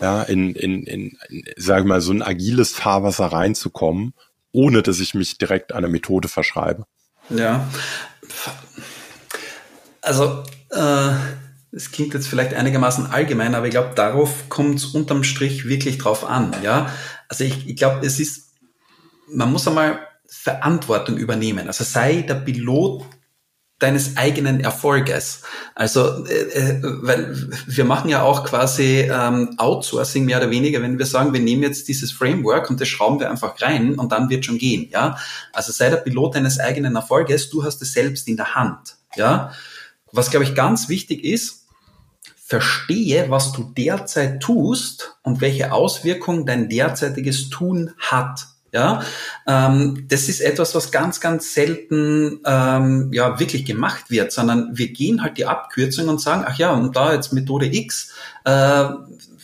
ja, 0.00 0.22
in, 0.22 0.54
in, 0.54 0.84
in, 0.84 1.18
in 1.28 1.44
sage 1.56 1.84
mal, 1.84 2.00
so 2.00 2.12
ein 2.12 2.22
agiles 2.22 2.72
Fahrwasser 2.72 3.26
reinzukommen, 3.26 4.14
ohne 4.52 4.82
dass 4.82 5.00
ich 5.00 5.14
mich 5.14 5.38
direkt 5.38 5.72
einer 5.72 5.88
Methode 5.88 6.28
verschreibe? 6.28 6.86
Ja. 7.28 7.68
Also, 10.00 10.44
äh, 10.70 11.12
es 11.72 11.90
klingt 11.90 12.14
jetzt 12.14 12.28
vielleicht 12.28 12.54
einigermaßen 12.54 13.06
allgemein, 13.06 13.54
aber 13.54 13.66
ich 13.66 13.72
glaube, 13.72 13.92
darauf 13.94 14.48
kommt 14.48 14.76
es 14.78 14.86
unterm 14.86 15.24
Strich 15.24 15.66
wirklich 15.66 15.98
drauf 15.98 16.24
an. 16.24 16.54
Ja, 16.62 16.92
also 17.32 17.44
ich, 17.44 17.66
ich 17.66 17.76
glaube, 17.76 18.06
es 18.06 18.20
ist, 18.20 18.50
man 19.26 19.50
muss 19.50 19.66
einmal 19.66 20.06
Verantwortung 20.28 21.16
übernehmen. 21.16 21.66
Also 21.66 21.82
sei 21.82 22.20
der 22.20 22.34
Pilot 22.34 23.06
deines 23.78 24.18
eigenen 24.18 24.60
Erfolges. 24.60 25.40
Also, 25.74 26.26
äh, 26.26 26.32
äh, 26.32 26.82
weil 26.82 27.34
wir 27.66 27.86
machen 27.86 28.10
ja 28.10 28.20
auch 28.22 28.44
quasi 28.44 29.08
ähm, 29.10 29.54
Outsourcing 29.56 30.26
mehr 30.26 30.36
oder 30.36 30.50
weniger, 30.50 30.82
wenn 30.82 30.98
wir 30.98 31.06
sagen, 31.06 31.32
wir 31.32 31.40
nehmen 31.40 31.62
jetzt 31.62 31.88
dieses 31.88 32.12
Framework 32.12 32.68
und 32.68 32.82
das 32.82 32.88
schrauben 32.88 33.18
wir 33.18 33.30
einfach 33.30 33.58
rein 33.62 33.94
und 33.94 34.12
dann 34.12 34.28
wird 34.28 34.44
schon 34.44 34.58
gehen. 34.58 34.90
Ja, 34.90 35.16
also 35.54 35.72
sei 35.72 35.88
der 35.88 35.96
Pilot 35.96 36.34
deines 36.34 36.60
eigenen 36.60 36.96
Erfolges. 36.96 37.48
Du 37.48 37.64
hast 37.64 37.80
es 37.80 37.94
selbst 37.94 38.28
in 38.28 38.36
der 38.36 38.54
Hand. 38.54 38.96
Ja, 39.16 39.52
was 40.12 40.30
glaube 40.30 40.44
ich 40.44 40.54
ganz 40.54 40.90
wichtig 40.90 41.24
ist 41.24 41.61
verstehe, 42.52 43.30
was 43.30 43.52
du 43.52 43.62
derzeit 43.62 44.42
tust 44.42 45.16
und 45.22 45.40
welche 45.40 45.72
Auswirkungen 45.72 46.44
dein 46.44 46.68
derzeitiges 46.68 47.48
Tun 47.48 47.94
hat. 47.96 48.46
Ja, 48.72 49.02
ähm, 49.46 50.06
das 50.08 50.28
ist 50.28 50.40
etwas, 50.40 50.74
was 50.74 50.90
ganz, 50.90 51.20
ganz 51.20 51.54
selten 51.54 52.40
ähm, 52.44 53.10
ja 53.12 53.38
wirklich 53.40 53.64
gemacht 53.64 54.10
wird, 54.10 54.32
sondern 54.32 54.70
wir 54.74 54.88
gehen 54.92 55.22
halt 55.22 55.38
die 55.38 55.46
Abkürzung 55.46 56.08
und 56.08 56.20
sagen, 56.20 56.44
ach 56.46 56.58
ja, 56.58 56.72
und 56.72 56.94
da 56.94 57.14
jetzt 57.14 57.32
Methode 57.32 57.66
X, 57.74 58.12
äh, 58.44 58.84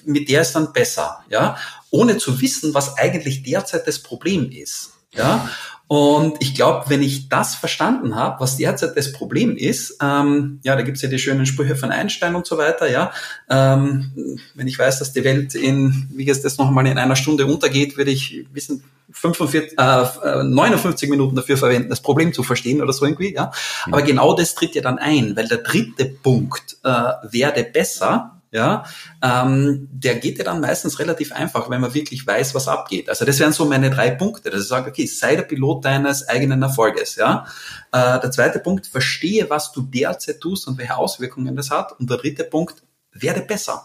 mit 0.04 0.28
der 0.28 0.42
ist 0.42 0.52
dann 0.52 0.74
besser, 0.74 1.24
ja, 1.30 1.56
ohne 1.90 2.18
zu 2.18 2.42
wissen, 2.42 2.74
was 2.74 2.98
eigentlich 2.98 3.42
derzeit 3.42 3.86
das 3.86 4.02
Problem 4.02 4.50
ist. 4.50 4.92
Ja, 5.14 5.48
und 5.88 6.36
ich 6.40 6.54
glaube, 6.54 6.90
wenn 6.90 7.02
ich 7.02 7.30
das 7.30 7.54
verstanden 7.54 8.14
habe, 8.14 8.40
was 8.40 8.58
derzeit 8.58 8.94
das 8.94 9.10
Problem 9.10 9.56
ist, 9.56 9.96
ähm, 10.02 10.60
ja, 10.62 10.76
da 10.76 10.82
gibt's 10.82 11.00
ja 11.00 11.08
die 11.08 11.18
schönen 11.18 11.46
Sprüche 11.46 11.76
von 11.76 11.90
Einstein 11.90 12.34
und 12.34 12.46
so 12.46 12.58
weiter, 12.58 12.90
ja. 12.90 13.10
Ähm, 13.48 14.38
wenn 14.54 14.68
ich 14.68 14.78
weiß, 14.78 14.98
dass 14.98 15.14
die 15.14 15.24
Welt 15.24 15.54
in, 15.54 16.08
wie 16.14 16.26
jetzt 16.26 16.44
das 16.44 16.58
nochmal 16.58 16.86
in 16.86 16.98
einer 16.98 17.16
Stunde 17.16 17.46
untergeht, 17.46 17.96
würde 17.96 18.10
ich 18.10 18.44
wissen, 18.52 18.84
45, 19.12 19.78
äh, 19.78 20.44
59 20.44 21.08
Minuten 21.08 21.34
dafür 21.34 21.56
verwenden, 21.56 21.88
das 21.88 22.02
Problem 22.02 22.34
zu 22.34 22.42
verstehen 22.42 22.82
oder 22.82 22.92
so 22.92 23.06
irgendwie, 23.06 23.32
ja. 23.32 23.50
Aber 23.86 24.02
genau 24.02 24.34
das 24.34 24.54
tritt 24.54 24.74
ja 24.74 24.82
dann 24.82 24.98
ein, 24.98 25.36
weil 25.36 25.48
der 25.48 25.58
dritte 25.58 26.04
Punkt 26.04 26.76
äh, 26.84 26.90
werde 27.30 27.64
besser 27.64 28.37
ja, 28.50 28.84
ähm, 29.22 29.88
der 29.92 30.16
geht 30.16 30.38
ja 30.38 30.44
dann 30.44 30.60
meistens 30.60 30.98
relativ 30.98 31.32
einfach, 31.32 31.68
wenn 31.68 31.80
man 31.80 31.94
wirklich 31.94 32.26
weiß, 32.26 32.54
was 32.54 32.68
abgeht. 32.68 33.08
Also 33.08 33.24
das 33.24 33.38
wären 33.38 33.52
so 33.52 33.66
meine 33.66 33.90
drei 33.90 34.10
Punkte, 34.10 34.50
dass 34.50 34.62
ich 34.62 34.68
sage, 34.68 34.90
okay, 34.90 35.06
sei 35.06 35.36
der 35.36 35.42
Pilot 35.42 35.84
deines 35.84 36.28
eigenen 36.28 36.62
Erfolges, 36.62 37.16
ja. 37.16 37.46
Äh, 37.92 38.20
der 38.20 38.30
zweite 38.30 38.58
Punkt, 38.58 38.86
verstehe, 38.86 39.50
was 39.50 39.72
du 39.72 39.82
derzeit 39.82 40.40
tust 40.40 40.66
und 40.66 40.78
welche 40.78 40.96
Auswirkungen 40.96 41.56
das 41.56 41.70
hat. 41.70 41.98
Und 42.00 42.08
der 42.08 42.16
dritte 42.16 42.44
Punkt, 42.44 42.82
werde 43.12 43.40
besser. 43.40 43.84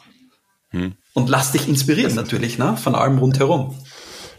Hm. 0.70 0.94
Und 1.14 1.30
lass 1.30 1.52
dich 1.52 1.68
inspirieren 1.68 2.16
natürlich, 2.16 2.58
ne, 2.58 2.78
von 2.78 2.96
allem 2.96 3.18
rundherum. 3.18 3.76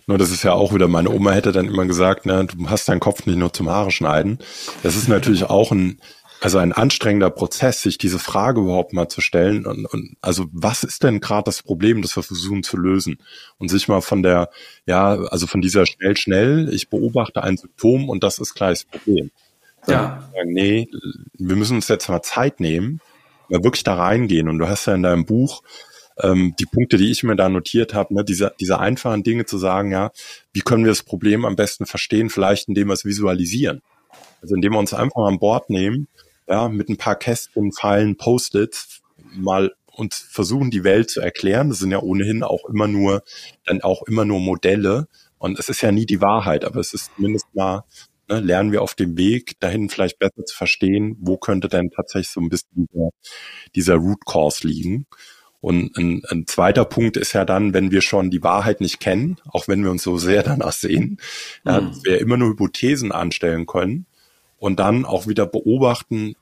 Nur 0.06 0.18
das 0.18 0.30
ist 0.30 0.42
ja 0.42 0.52
auch 0.52 0.74
wieder, 0.74 0.86
meine 0.86 1.10
Oma 1.10 1.32
hätte 1.32 1.52
dann 1.52 1.66
immer 1.66 1.86
gesagt, 1.86 2.26
ne, 2.26 2.46
du 2.46 2.68
hast 2.68 2.88
deinen 2.88 3.00
Kopf 3.00 3.24
nicht 3.26 3.38
nur 3.38 3.52
zum 3.52 3.70
Haare 3.70 3.90
schneiden. 3.90 4.38
Das 4.82 4.96
ist 4.96 5.08
natürlich 5.08 5.44
auch 5.44 5.72
ein, 5.72 6.00
also 6.44 6.58
ein 6.58 6.72
anstrengender 6.72 7.30
Prozess, 7.30 7.80
sich 7.80 7.96
diese 7.96 8.18
Frage 8.18 8.60
überhaupt 8.60 8.92
mal 8.92 9.08
zu 9.08 9.22
stellen. 9.22 9.64
Und, 9.64 9.86
und 9.86 10.14
also 10.20 10.44
was 10.52 10.84
ist 10.84 11.02
denn 11.02 11.20
gerade 11.20 11.44
das 11.44 11.62
Problem, 11.62 12.02
das 12.02 12.16
wir 12.16 12.22
versuchen 12.22 12.62
zu 12.62 12.76
lösen? 12.76 13.16
Und 13.56 13.70
sich 13.70 13.88
mal 13.88 14.02
von 14.02 14.22
der, 14.22 14.50
ja, 14.84 15.14
also 15.30 15.46
von 15.46 15.62
dieser 15.62 15.86
schnell, 15.86 16.18
schnell, 16.18 16.68
ich 16.70 16.90
beobachte 16.90 17.42
ein 17.42 17.56
Symptom 17.56 18.10
und 18.10 18.22
das 18.22 18.38
ist 18.40 18.52
gleich 18.52 18.84
das 18.84 18.84
Problem. 18.84 19.30
Ja. 19.86 20.22
Sagen, 20.34 20.52
nee, 20.52 20.86
wir 21.32 21.56
müssen 21.56 21.76
uns 21.76 21.88
jetzt 21.88 22.10
mal 22.10 22.20
Zeit 22.20 22.60
nehmen, 22.60 23.00
mal 23.48 23.64
wirklich 23.64 23.84
da 23.84 23.94
reingehen. 23.94 24.50
Und 24.50 24.58
du 24.58 24.68
hast 24.68 24.84
ja 24.84 24.94
in 24.94 25.02
deinem 25.02 25.24
Buch 25.24 25.62
ähm, 26.22 26.54
die 26.60 26.66
Punkte, 26.66 26.98
die 26.98 27.10
ich 27.10 27.22
mir 27.22 27.36
da 27.36 27.48
notiert 27.48 27.94
habe, 27.94 28.12
ne, 28.12 28.22
diese, 28.22 28.52
diese 28.60 28.80
einfachen 28.80 29.22
Dinge 29.22 29.46
zu 29.46 29.56
sagen, 29.56 29.92
ja, 29.92 30.10
wie 30.52 30.60
können 30.60 30.84
wir 30.84 30.90
das 30.90 31.04
Problem 31.04 31.46
am 31.46 31.56
besten 31.56 31.86
verstehen, 31.86 32.28
vielleicht 32.28 32.68
indem 32.68 32.88
wir 32.88 32.92
es 32.92 33.06
visualisieren. 33.06 33.80
Also 34.42 34.56
indem 34.56 34.72
wir 34.72 34.78
uns 34.78 34.92
einfach 34.92 35.22
an 35.24 35.38
Bord 35.38 35.70
nehmen, 35.70 36.06
ja, 36.48 36.68
mit 36.68 36.88
ein 36.88 36.96
paar 36.96 37.16
Kästchen, 37.16 37.72
Pfeilen, 37.72 38.16
Post-its 38.16 39.02
mal 39.34 39.72
und 39.96 40.14
versuchen, 40.14 40.70
die 40.70 40.84
Welt 40.84 41.10
zu 41.10 41.20
erklären. 41.20 41.68
Das 41.68 41.78
sind 41.78 41.90
ja 41.90 42.00
ohnehin 42.00 42.42
auch 42.42 42.64
immer 42.68 42.88
nur, 42.88 43.22
dann 43.64 43.80
auch 43.82 44.02
immer 44.02 44.24
nur 44.24 44.40
Modelle. 44.40 45.08
Und 45.38 45.58
es 45.58 45.68
ist 45.68 45.82
ja 45.82 45.92
nie 45.92 46.06
die 46.06 46.20
Wahrheit, 46.20 46.64
aber 46.64 46.80
es 46.80 46.94
ist 46.94 47.10
zumindest 47.14 47.46
mal, 47.54 47.84
ne, 48.28 48.40
lernen 48.40 48.72
wir 48.72 48.82
auf 48.82 48.94
dem 48.94 49.16
Weg 49.16 49.58
dahin 49.60 49.88
vielleicht 49.88 50.18
besser 50.18 50.44
zu 50.44 50.56
verstehen, 50.56 51.16
wo 51.20 51.36
könnte 51.36 51.68
denn 51.68 51.90
tatsächlich 51.90 52.30
so 52.30 52.40
ein 52.40 52.48
bisschen 52.48 52.88
dieser, 52.92 53.10
dieser 53.74 53.94
Root 53.94 54.24
Cause 54.26 54.66
liegen. 54.66 55.06
Und 55.60 55.96
ein, 55.96 56.22
ein 56.28 56.46
zweiter 56.46 56.84
Punkt 56.84 57.16
ist 57.16 57.32
ja 57.32 57.44
dann, 57.44 57.72
wenn 57.72 57.90
wir 57.90 58.02
schon 58.02 58.30
die 58.30 58.42
Wahrheit 58.42 58.80
nicht 58.82 59.00
kennen, 59.00 59.36
auch 59.48 59.66
wenn 59.66 59.82
wir 59.82 59.90
uns 59.90 60.02
so 60.02 60.18
sehr 60.18 60.42
danach 60.42 60.72
sehen, 60.72 61.18
mhm. 61.64 61.70
ja, 61.70 61.92
wir 62.02 62.20
immer 62.20 62.36
nur 62.36 62.50
Hypothesen 62.50 63.12
anstellen 63.12 63.66
können 63.66 64.06
und 64.58 64.78
dann 64.78 65.04
auch 65.04 65.26
wieder 65.26 65.46
beobachten, 65.46 66.36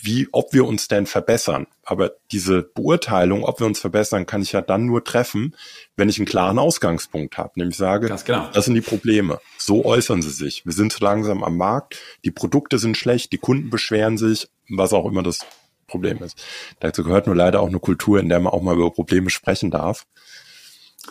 wie, 0.00 0.28
ob 0.32 0.52
wir 0.52 0.66
uns 0.66 0.88
denn 0.88 1.06
verbessern. 1.06 1.66
Aber 1.84 2.12
diese 2.30 2.62
Beurteilung, 2.62 3.44
ob 3.44 3.60
wir 3.60 3.66
uns 3.66 3.80
verbessern, 3.80 4.26
kann 4.26 4.42
ich 4.42 4.52
ja 4.52 4.60
dann 4.60 4.86
nur 4.86 5.04
treffen, 5.04 5.54
wenn 5.96 6.08
ich 6.08 6.18
einen 6.18 6.26
klaren 6.26 6.58
Ausgangspunkt 6.58 7.36
habe. 7.36 7.52
Nämlich 7.56 7.76
sage, 7.76 8.14
genau. 8.24 8.48
das 8.52 8.64
sind 8.64 8.74
die 8.74 8.80
Probleme. 8.80 9.40
So 9.58 9.84
äußern 9.84 10.22
sie 10.22 10.30
sich. 10.30 10.64
Wir 10.64 10.72
sind 10.72 10.92
zu 10.92 11.02
langsam 11.02 11.42
am 11.42 11.56
Markt, 11.56 12.00
die 12.24 12.30
Produkte 12.30 12.78
sind 12.78 12.96
schlecht, 12.96 13.32
die 13.32 13.38
Kunden 13.38 13.70
beschweren 13.70 14.18
sich, 14.18 14.48
was 14.68 14.92
auch 14.92 15.06
immer 15.06 15.22
das 15.22 15.40
Problem 15.88 16.22
ist. 16.22 16.42
Dazu 16.80 17.02
gehört 17.02 17.26
nur 17.26 17.34
leider 17.34 17.60
auch 17.60 17.68
eine 17.68 17.80
Kultur, 17.80 18.20
in 18.20 18.28
der 18.28 18.40
man 18.40 18.52
auch 18.52 18.62
mal 18.62 18.76
über 18.76 18.90
Probleme 18.90 19.30
sprechen 19.30 19.70
darf. 19.70 20.06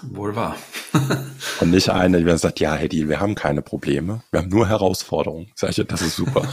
Wohl 0.02 0.36
wahr. 0.36 0.56
und 1.60 1.72
nicht 1.72 1.90
eine, 1.90 2.24
die 2.24 2.38
sagt, 2.38 2.60
ja, 2.60 2.76
Hedy, 2.76 3.10
wir 3.10 3.20
haben 3.20 3.36
keine 3.36 3.62
Probleme, 3.62 4.22
wir 4.32 4.42
haben 4.42 4.50
nur 4.50 4.68
Herausforderungen. 4.68 5.52
Sag 5.56 5.78
ich, 5.78 5.86
das 5.88 6.02
ist 6.02 6.16
super. 6.16 6.48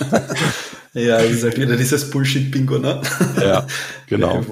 ja, 0.94 1.22
wie 1.22 1.28
gesagt, 1.28 1.58
wieder 1.58 1.76
dieses 1.76 2.10
Bullshit-Bingo, 2.10 2.78
ne? 2.78 3.00
ja, 3.40 3.66
genau. 4.06 4.44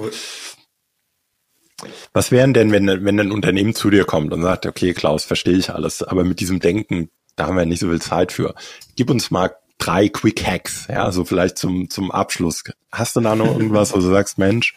Was 2.13 2.31
wären 2.31 2.53
denn, 2.53 2.71
wenn, 2.71 3.05
wenn 3.05 3.19
ein 3.19 3.31
Unternehmen 3.31 3.75
zu 3.75 3.89
dir 3.89 4.05
kommt 4.05 4.31
und 4.33 4.41
sagt, 4.41 4.65
okay, 4.65 4.93
Klaus, 4.93 5.25
verstehe 5.25 5.57
ich 5.57 5.69
alles, 5.69 6.03
aber 6.03 6.23
mit 6.23 6.39
diesem 6.39 6.59
Denken, 6.59 7.09
da 7.35 7.47
haben 7.47 7.57
wir 7.57 7.65
nicht 7.65 7.79
so 7.79 7.89
viel 7.89 8.01
Zeit 8.01 8.31
für. 8.31 8.53
Gib 8.95 9.09
uns 9.09 9.31
mal 9.31 9.55
drei 9.79 10.07
Quick 10.07 10.45
Hacks, 10.45 10.87
ja, 10.87 11.11
so 11.11 11.25
vielleicht 11.25 11.57
zum, 11.57 11.89
zum 11.89 12.11
Abschluss. 12.11 12.63
Hast 12.91 13.15
du 13.15 13.21
da 13.21 13.35
noch 13.35 13.57
irgendwas, 13.57 13.93
wo 13.93 13.97
du 13.97 14.09
sagst, 14.09 14.37
Mensch, 14.37 14.75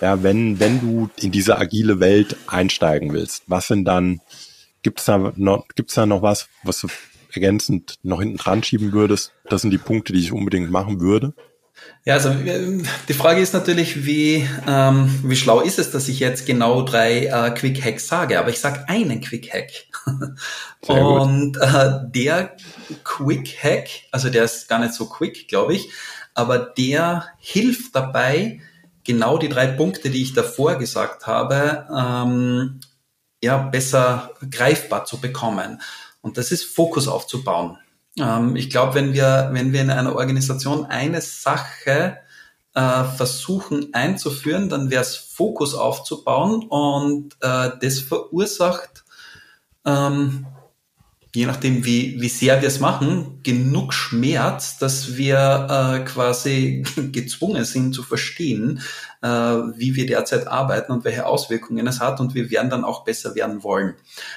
ja, 0.00 0.22
wenn, 0.22 0.60
wenn 0.60 0.80
du 0.80 1.10
in 1.20 1.32
diese 1.32 1.58
agile 1.58 2.00
Welt 2.00 2.36
einsteigen 2.46 3.12
willst, 3.12 3.44
was 3.46 3.68
sind 3.68 3.84
dann, 3.84 4.20
gibt's 4.82 5.04
da 5.04 5.32
noch, 5.36 5.66
gibt's 5.74 5.94
da 5.94 6.06
noch 6.06 6.22
was, 6.22 6.48
was 6.62 6.80
du 6.80 6.88
ergänzend 7.32 7.96
noch 8.02 8.20
hinten 8.20 8.36
dran 8.36 8.62
schieben 8.62 8.92
würdest? 8.92 9.32
Das 9.48 9.62
sind 9.62 9.70
die 9.70 9.78
Punkte, 9.78 10.12
die 10.12 10.20
ich 10.20 10.32
unbedingt 10.32 10.70
machen 10.70 11.00
würde. 11.00 11.34
Ja, 12.04 12.14
also 12.14 12.34
die 13.08 13.14
Frage 13.14 13.40
ist 13.40 13.52
natürlich, 13.52 14.06
wie, 14.06 14.48
ähm, 14.66 15.10
wie 15.24 15.36
schlau 15.36 15.60
ist 15.60 15.78
es, 15.78 15.90
dass 15.90 16.08
ich 16.08 16.20
jetzt 16.20 16.46
genau 16.46 16.82
drei 16.82 17.26
äh, 17.26 17.50
Quick 17.50 17.84
Hacks 17.84 18.08
sage, 18.08 18.38
aber 18.38 18.50
ich 18.50 18.60
sage 18.60 18.88
einen 18.88 19.20
Quick 19.20 19.52
Hack. 19.52 19.70
Und 20.86 21.56
äh, 21.56 21.90
der 22.08 22.56
Quick 23.04 23.62
Hack, 23.62 23.88
also 24.12 24.30
der 24.30 24.44
ist 24.44 24.68
gar 24.68 24.78
nicht 24.78 24.94
so 24.94 25.06
quick, 25.06 25.48
glaube 25.48 25.74
ich, 25.74 25.90
aber 26.34 26.58
der 26.58 27.26
hilft 27.38 27.94
dabei, 27.96 28.60
genau 29.06 29.38
die 29.38 29.48
drei 29.48 29.68
Punkte, 29.68 30.10
die 30.10 30.22
ich 30.22 30.34
davor 30.34 30.76
gesagt 30.76 31.26
habe, 31.26 31.86
ähm, 31.94 32.80
ja, 33.42 33.58
besser 33.58 34.32
greifbar 34.50 35.04
zu 35.04 35.20
bekommen. 35.20 35.80
Und 36.20 36.38
das 36.38 36.52
ist 36.52 36.64
Fokus 36.64 37.08
aufzubauen. 37.08 37.78
Ähm, 38.18 38.56
ich 38.56 38.70
glaube, 38.70 38.94
wenn 38.94 39.14
wir, 39.14 39.50
wenn 39.52 39.72
wir 39.72 39.80
in 39.80 39.90
einer 39.90 40.16
Organisation 40.16 40.86
eine 40.86 41.20
Sache 41.20 42.18
äh, 42.74 43.04
versuchen 43.04 43.94
einzuführen, 43.94 44.68
dann 44.68 44.90
wäre 44.90 45.02
es 45.02 45.16
Fokus 45.16 45.74
aufzubauen 45.74 46.66
und 46.68 47.34
äh, 47.40 47.70
das 47.80 48.00
verursacht 48.00 49.04
ähm, 49.84 50.46
je 51.36 51.44
nachdem, 51.44 51.84
wie, 51.84 52.18
wie 52.18 52.30
sehr 52.30 52.62
wir 52.62 52.68
es 52.68 52.80
machen, 52.80 53.40
genug 53.42 53.92
Schmerz, 53.92 54.78
dass 54.78 55.18
wir 55.18 55.66
äh, 55.68 56.04
quasi 56.06 56.82
gezwungen 57.12 57.66
sind 57.66 57.94
zu 57.94 58.02
verstehen, 58.02 58.80
äh, 59.20 59.28
wie 59.28 59.94
wir 59.94 60.06
derzeit 60.06 60.46
arbeiten 60.46 60.92
und 60.92 61.04
welche 61.04 61.26
Auswirkungen 61.26 61.86
es 61.86 62.00
hat 62.00 62.20
und 62.20 62.34
wir 62.34 62.50
werden 62.50 62.70
dann 62.70 62.84
auch 62.84 63.04
besser 63.04 63.34
werden 63.34 63.62
wollen. 63.62 63.96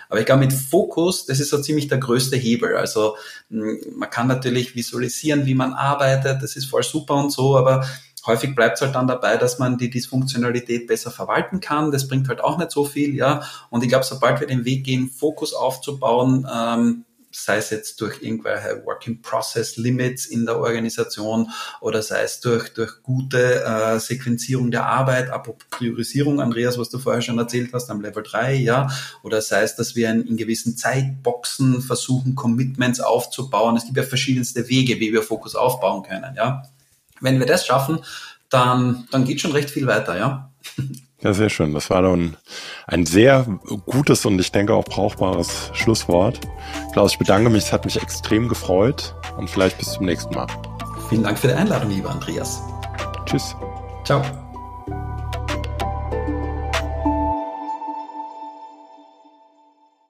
Aber 0.09 0.19
ich 0.19 0.25
glaube, 0.25 0.41
mit 0.41 0.51
Fokus, 0.51 1.25
das 1.25 1.39
ist 1.39 1.51
so 1.51 1.61
ziemlich 1.61 1.87
der 1.87 1.99
größte 1.99 2.35
Hebel. 2.35 2.75
Also 2.75 3.15
man 3.47 4.09
kann 4.09 4.27
natürlich 4.27 4.75
visualisieren, 4.75 5.45
wie 5.45 5.55
man 5.55 5.71
arbeitet, 5.71 6.43
das 6.43 6.57
ist 6.57 6.65
voll 6.65 6.83
super 6.83 7.15
und 7.15 7.31
so, 7.31 7.57
aber 7.57 7.85
häufig 8.29 8.55
bleibt 8.55 8.75
es 8.77 8.81
halt 8.81 8.95
dann 8.95 9.07
dabei, 9.07 9.37
dass 9.37 9.59
man 9.59 9.77
die 9.77 9.89
Dysfunktionalität 9.89 10.87
besser 10.87 11.11
verwalten 11.11 11.59
kann. 11.59 11.91
Das 11.91 12.07
bringt 12.07 12.29
halt 12.29 12.41
auch 12.41 12.57
nicht 12.57 12.71
so 12.71 12.85
viel, 12.85 13.15
ja. 13.15 13.41
Und 13.69 13.83
ich 13.83 13.89
glaube, 13.89 14.05
sobald 14.05 14.39
wir 14.39 14.47
den 14.47 14.65
Weg 14.65 14.85
gehen, 14.85 15.09
Fokus 15.09 15.53
aufzubauen, 15.53 16.47
ähm, 16.51 17.05
sei 17.31 17.57
es 17.57 17.69
jetzt 17.69 18.01
durch 18.01 18.21
irgendwelche 18.23 18.83
Working 18.85 19.21
Process 19.21 19.77
Limits 19.77 20.25
in 20.25 20.45
der 20.45 20.59
Organisation 20.59 21.51
oder 21.79 22.01
sei 22.01 22.23
es 22.23 22.39
durch, 22.39 22.73
durch 22.73 23.03
gute 23.03 23.63
äh, 23.63 23.99
Sequenzierung 23.99 24.71
der 24.71 24.87
Arbeit, 24.87 25.29
apropos 25.29 25.67
Priorisierung, 25.69 26.41
Andreas, 26.41 26.77
was 26.79 26.89
du 26.89 26.97
vorher 26.97 27.21
schon 27.21 27.37
erzählt 27.37 27.71
hast, 27.73 27.89
am 27.91 28.01
Level 28.01 28.23
3, 28.23 28.55
ja, 28.55 28.89
oder 29.21 29.41
sei 29.41 29.61
es, 29.61 29.75
dass 29.75 29.95
wir 29.95 30.09
in, 30.09 30.25
in 30.25 30.37
gewissen 30.37 30.75
Zeitboxen 30.75 31.81
versuchen, 31.81 32.35
Commitments 32.35 32.99
aufzubauen. 32.99 33.77
Es 33.77 33.85
gibt 33.85 33.97
ja 33.97 34.03
verschiedenste 34.03 34.67
Wege, 34.67 34.99
wie 34.99 35.13
wir 35.13 35.21
Fokus 35.21 35.55
aufbauen 35.55 36.03
können, 36.03 36.35
ja. 36.35 36.63
Wenn 37.21 37.39
wir 37.39 37.45
das 37.45 37.65
schaffen, 37.65 37.99
dann, 38.49 39.07
dann 39.11 39.25
geht 39.25 39.41
schon 39.41 39.51
recht 39.51 39.69
viel 39.69 39.87
weiter, 39.87 40.17
ja. 40.17 40.49
Ja, 41.21 41.33
sehr 41.33 41.49
schön. 41.49 41.73
Das 41.73 41.89
war 41.89 42.01
dann 42.01 42.37
ein 42.87 43.05
sehr 43.05 43.45
gutes 43.85 44.25
und 44.25 44.39
ich 44.39 44.53
denke 44.53 44.73
auch 44.73 44.85
brauchbares 44.85 45.69
Schlusswort. 45.73 46.39
Klaus, 46.93 47.11
ich 47.11 47.19
bedanke 47.19 47.49
mich. 47.49 47.65
Es 47.65 47.73
hat 47.73 47.83
mich 47.83 48.01
extrem 48.01 48.47
gefreut 48.47 49.15
und 49.37 49.49
vielleicht 49.49 49.77
bis 49.77 49.91
zum 49.91 50.05
nächsten 50.05 50.33
Mal. 50.33 50.47
Vielen 51.09 51.23
Dank 51.23 51.37
für 51.37 51.47
die 51.47 51.55
Einladung, 51.55 51.89
lieber 51.89 52.09
Andreas. 52.09 52.61
Tschüss. 53.25 53.53
Ciao. 54.05 54.23